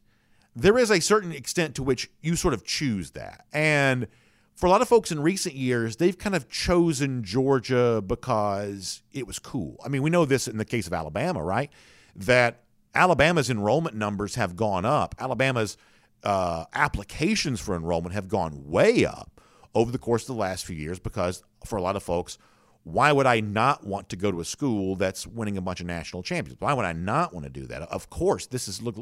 [0.56, 3.46] there is a certain extent to which you sort of choose that.
[3.52, 4.08] And
[4.56, 9.28] for a lot of folks in recent years, they've kind of chosen Georgia because it
[9.28, 9.78] was cool.
[9.86, 11.70] I mean, we know this in the case of Alabama, right?
[12.16, 15.14] That Alabama's enrollment numbers have gone up.
[15.20, 15.78] Alabama's
[16.24, 19.42] uh, applications for enrollment have gone way up
[19.76, 22.38] over the course of the last few years because for a lot of folks,
[22.86, 25.88] why would I not want to go to a school that's winning a bunch of
[25.88, 26.62] national champions?
[26.62, 27.82] Why would I not want to do that?
[27.82, 28.96] Of course, this is look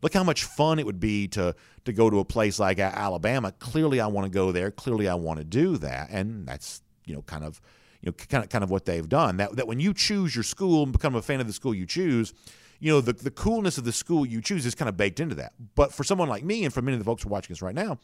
[0.00, 3.52] look how much fun it would be to to go to a place like Alabama.
[3.52, 4.70] Clearly, I want to go there.
[4.70, 7.60] Clearly, I want to do that, and that's you know kind of
[8.00, 9.36] you know kind of kind of what they've done.
[9.36, 11.84] That that when you choose your school and become a fan of the school you
[11.84, 12.32] choose,
[12.80, 15.34] you know the the coolness of the school you choose is kind of baked into
[15.34, 15.52] that.
[15.74, 17.60] But for someone like me and for many of the folks who are watching us
[17.60, 17.98] right now,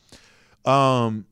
[0.71, 1.25] um,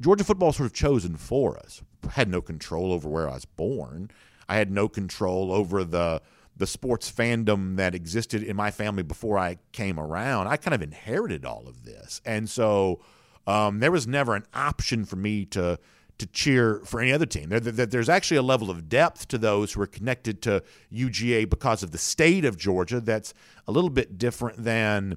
[0.00, 1.82] Georgia football sort of chosen for us.
[2.10, 4.10] Had no control over where I was born.
[4.48, 6.22] I had no control over the
[6.54, 10.48] the sports fandom that existed in my family before I came around.
[10.48, 13.00] I kind of inherited all of this, and so
[13.46, 15.78] um, there was never an option for me to
[16.18, 17.48] to cheer for any other team.
[17.48, 21.48] There, there, there's actually a level of depth to those who are connected to UGA
[21.48, 23.34] because of the state of Georgia that's
[23.66, 25.16] a little bit different than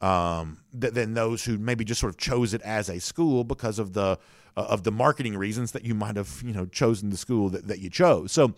[0.00, 3.78] um, th- than those who maybe just sort of chose it as a school because
[3.78, 4.18] of the
[4.56, 7.68] uh, of the marketing reasons that you might have you know chosen the school that,
[7.68, 8.32] that you chose.
[8.32, 8.54] So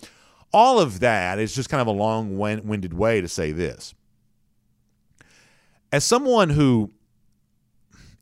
[0.53, 3.95] all of that is just kind of a long-winded way to say this.
[5.93, 6.93] As someone who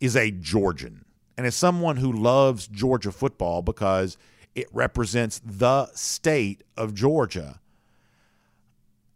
[0.00, 1.04] is a Georgian
[1.36, 4.16] and as someone who loves Georgia football because
[4.54, 7.60] it represents the state of Georgia,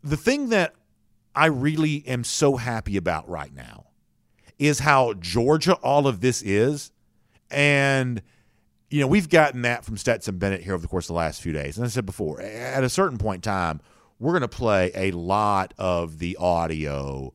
[0.02, 0.74] the thing that
[1.34, 3.86] I really am so happy about right now
[4.58, 6.92] is how Georgia all of this is.
[7.50, 8.22] And,
[8.90, 11.40] you know, we've gotten that from Stetson Bennett here over the course of the last
[11.40, 11.76] few days.
[11.76, 13.80] And I said before, at a certain point in time,
[14.18, 17.32] we're going to play a lot of the audio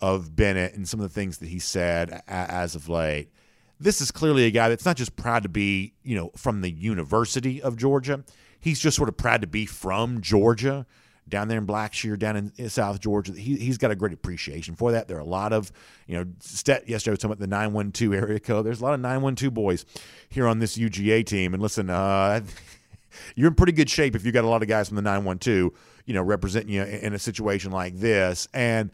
[0.00, 3.30] of Bennett and some of the things that he said as of late.
[3.78, 6.70] This is clearly a guy that's not just proud to be, you know, from the
[6.70, 8.24] University of Georgia.
[8.58, 10.86] He's just sort of proud to be from Georgia
[11.28, 13.32] down there in Blackshear, down in, in South Georgia.
[13.32, 15.08] He, he's got a great appreciation for that.
[15.08, 15.72] There are a lot of,
[16.06, 18.64] you know, Stet yesterday was talking about the 912 area code.
[18.64, 19.84] There's a lot of 912 boys
[20.28, 21.54] here on this UGA team.
[21.54, 22.40] And listen, uh,
[23.34, 25.72] you're in pretty good shape if you got a lot of guys from the 912,
[26.04, 28.46] you know, representing you in a situation like this.
[28.54, 28.90] And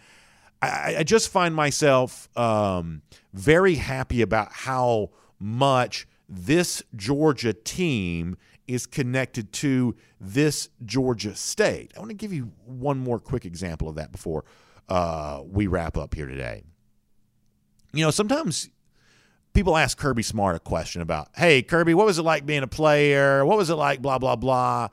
[0.62, 3.02] I, I just find myself um,
[3.34, 8.36] very happy about how much this Georgia team–
[8.72, 11.92] is connected to this Georgia state.
[11.96, 14.44] I want to give you one more quick example of that before
[14.88, 16.62] uh, we wrap up here today.
[17.92, 18.70] You know, sometimes
[19.52, 22.68] people ask Kirby Smart a question about, hey, Kirby, what was it like being a
[22.68, 23.44] player?
[23.44, 24.88] What was it like, blah, blah, blah?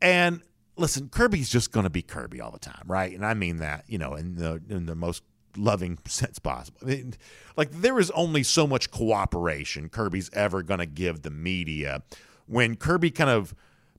[0.00, 0.42] And
[0.76, 3.12] listen, Kirby's just going to be Kirby all the time, right?
[3.12, 5.22] And I mean that, you know, in the in the most
[5.56, 6.80] loving sense possible.
[6.82, 7.14] I mean,
[7.56, 12.02] like there is only so much cooperation Kirby's ever going to give the media
[12.46, 13.54] when Kirby kind of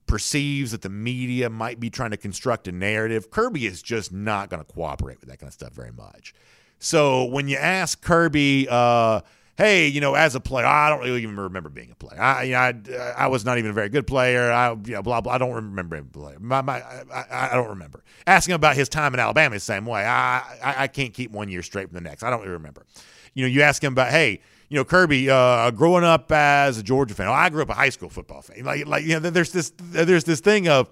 [0.07, 3.31] perceives that the media might be trying to construct a narrative.
[3.31, 6.33] Kirby is just not going to cooperate with that kind of stuff very much.
[6.77, 9.21] So when you ask Kirby, uh,
[9.57, 12.21] hey, you know, as a player, I don't really even remember being a player.
[12.21, 12.73] I, you know, I,
[13.17, 14.51] I was not even a very good player.
[14.51, 15.33] I, you know, blah blah.
[15.33, 16.37] I don't remember being a player.
[16.39, 20.05] My, my, I, I don't remember asking about his time in Alabama the same way.
[20.05, 22.21] I, I, I can't keep one year straight from the next.
[22.23, 22.85] I don't really remember.
[23.33, 26.83] You know, you ask him about, hey, you know, Kirby, uh, growing up as a
[26.83, 27.27] Georgia fan.
[27.27, 28.63] I grew up a high school football fan.
[28.63, 30.89] Like, like you know, there's this, there's this thing of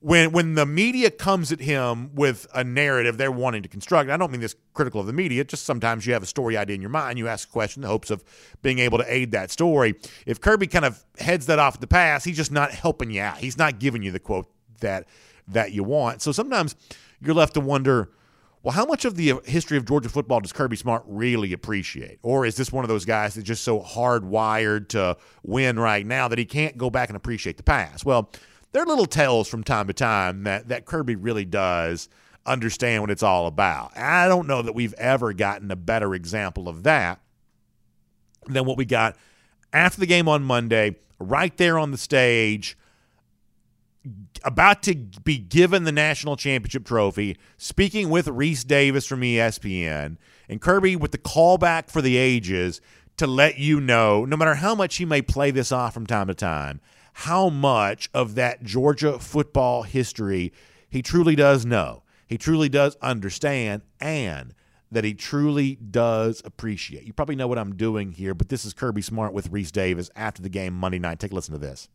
[0.00, 4.16] when when the media comes at him with a narrative they're wanting to construct, I
[4.16, 6.80] don't mean this critical of the media, just sometimes you have a story idea in
[6.80, 8.24] your mind, you ask a question in the hopes of
[8.62, 9.94] being able to aid that story.
[10.24, 13.38] If Kirby kind of heads that off the pass, he's just not helping you out.
[13.38, 14.50] He's not giving you the quote
[14.80, 15.06] that
[15.48, 16.22] that you want.
[16.22, 16.76] So sometimes
[17.20, 18.10] you're left to wonder,
[18.62, 22.18] well, how much of the history of Georgia football does Kirby Smart really appreciate?
[22.22, 26.28] Or is this one of those guys that's just so hardwired to win right now
[26.28, 28.04] that he can't go back and appreciate the past?
[28.04, 28.30] Well,
[28.72, 32.08] there are little tells from time to time that, that Kirby really does
[32.44, 33.96] understand what it's all about.
[33.96, 37.20] I don't know that we've ever gotten a better example of that
[38.46, 39.16] than what we got
[39.72, 42.76] after the game on Monday, right there on the stage,
[44.44, 50.16] about to be given the national championship trophy, speaking with Rece Davis from ESPN,
[50.48, 52.80] and Kirby with the callback for the ages
[53.16, 56.26] to let you know, no matter how much he may play this off from time
[56.28, 56.80] to time,
[57.12, 60.52] how much of that Georgia football history
[60.88, 62.02] he truly does know.
[62.26, 64.54] He truly does understand and
[64.90, 67.04] that he truly does appreciate.
[67.04, 70.10] You probably know what I'm doing here, but this is Kirby Smart with Rece Davis
[70.16, 71.20] after the game Monday night.
[71.20, 71.88] Take a listen to this.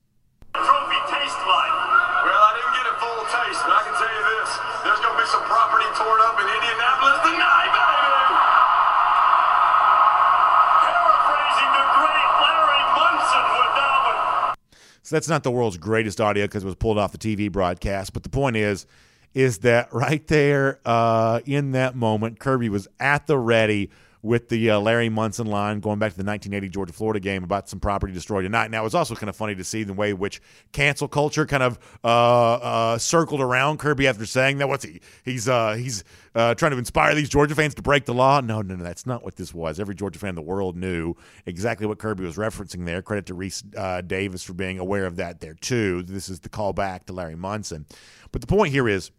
[15.05, 18.11] So that's not the world's greatest audio because it was pulled off the TV broadcast.
[18.11, 18.87] But the point is,
[19.35, 23.91] is that right there uh, in that moment, Kirby was at the ready
[24.25, 27.69] with the uh, Larry Munson line going back to the 1980 Georgia Florida game about
[27.69, 28.71] some property destroyed tonight.
[28.71, 31.61] Now, it was also kind of funny to see the way which cancel culture kind
[31.61, 34.67] of uh, uh, circled around Kirby after saying that.
[34.67, 34.99] What's he?
[35.23, 36.03] He's uh, he's
[36.33, 38.41] uh, trying to inspire these Georgia fans to break the law.
[38.41, 39.79] No, no, no, that's not what this was.
[39.79, 41.13] Every Georgia fan in the world knew
[41.45, 43.03] exactly what Kirby was referencing there.
[43.03, 46.01] Credit to Rece uh, Davis for being aware of that there too.
[46.01, 47.85] This is the callback to Larry Munson.
[48.31, 49.11] But the point here is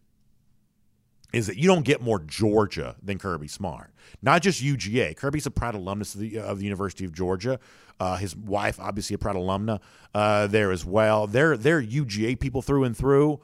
[1.36, 3.92] is that you don't get more Georgia than Kirby Smart.
[4.22, 5.14] Not just UGA.
[5.16, 7.60] Kirby's a proud alumnus of the, of the University of Georgia.
[8.00, 9.80] Uh, his wife, obviously, a proud alumna
[10.14, 11.26] uh, there as well.
[11.26, 13.38] They're they're UGA people through and through.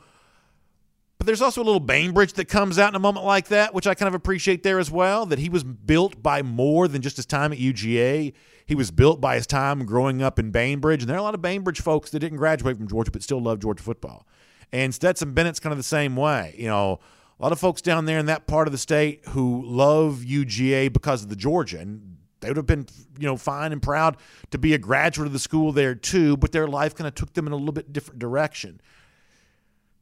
[1.18, 3.86] But there's also a little Bainbridge that comes out in a moment like that, which
[3.86, 5.26] I kind of appreciate there as well.
[5.26, 8.32] That he was built by more than just his time at UGA.
[8.64, 11.34] He was built by his time growing up in Bainbridge, and there are a lot
[11.34, 14.26] of Bainbridge folks that didn't graduate from Georgia but still love Georgia football.
[14.72, 16.55] And Stetson Bennett's kind of the same way.
[16.57, 17.01] You know,
[17.43, 20.93] a lot of folks down there in that part of the state who love UGA
[20.93, 22.86] because of the Georgia, and they would have been,
[23.18, 24.16] you know, fine and proud
[24.53, 27.32] to be a graduate of the school there too, but their life kind of took
[27.32, 28.80] them in a little bit different direction.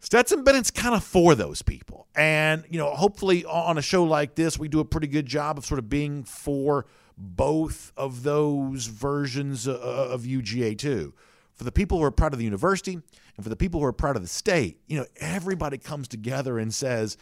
[0.00, 2.08] Stetson Bennett's kind of for those people.
[2.14, 5.56] And, you know, hopefully on a show like this, we do a pretty good job
[5.56, 6.84] of sort of being for
[7.16, 11.14] both of those versions of UGA too.
[11.60, 13.92] For the people who are proud of the university and for the people who are
[13.92, 17.18] proud of the state, you know, everybody comes together and says,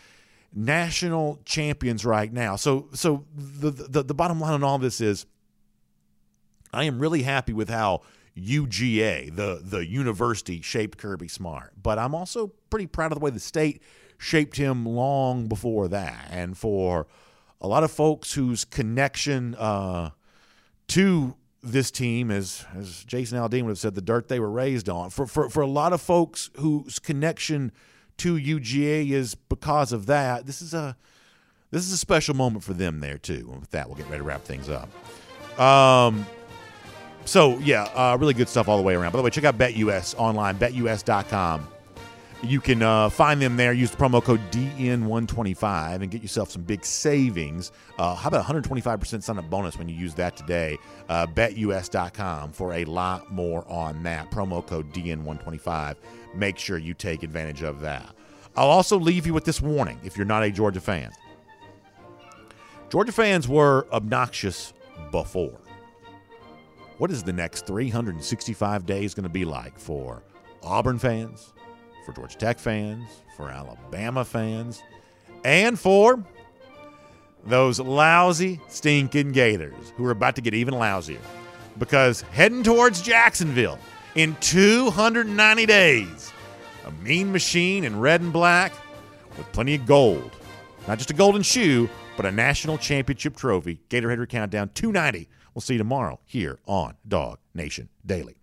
[0.54, 2.54] national champions right now.
[2.54, 5.26] So so the, the the bottom line on all this is
[6.72, 8.02] I am really happy with how
[8.36, 13.32] UGA, the the university shaped Kirby Smart, but I'm also pretty proud of the way
[13.32, 13.82] the state
[14.18, 16.28] shaped him long before that.
[16.30, 17.08] And for
[17.60, 20.10] a lot of folks whose connection uh,
[20.86, 21.34] to
[21.72, 25.10] this team, as as Jason Aldean would have said, the dirt they were raised on.
[25.10, 27.72] For for for a lot of folks whose connection
[28.18, 30.46] to UGA is because of that.
[30.46, 30.96] This is a
[31.70, 33.48] this is a special moment for them there too.
[33.50, 34.88] And with that, we'll get ready to wrap things up.
[35.60, 36.26] Um,
[37.24, 39.12] so yeah, uh, really good stuff all the way around.
[39.12, 41.68] By the way, check out BetUS online, betus.com.
[42.42, 43.72] You can uh, find them there.
[43.72, 47.72] Use the promo code DN125 and get yourself some big savings.
[47.98, 50.78] Uh, how about 125% sign up bonus when you use that today?
[51.08, 54.30] Uh, BetUS.com for a lot more on that.
[54.30, 55.96] Promo code DN125.
[56.34, 58.14] Make sure you take advantage of that.
[58.56, 61.10] I'll also leave you with this warning if you're not a Georgia fan.
[62.88, 64.72] Georgia fans were obnoxious
[65.10, 65.60] before.
[66.98, 70.22] What is the next 365 days going to be like for
[70.62, 71.52] Auburn fans,
[72.08, 74.82] for Georgia Tech fans, for Alabama fans,
[75.44, 76.24] and for
[77.44, 81.20] those lousy, stinking Gators who are about to get even lousier.
[81.78, 83.78] Because heading towards Jacksonville
[84.14, 86.32] in 290 days,
[86.86, 88.72] a mean machine in red and black
[89.36, 90.30] with plenty of gold.
[90.86, 93.80] Not just a golden shoe, but a national championship trophy.
[93.90, 95.28] Gator Hater Countdown 290.
[95.54, 98.36] We'll see you tomorrow here on Dog Nation Daily.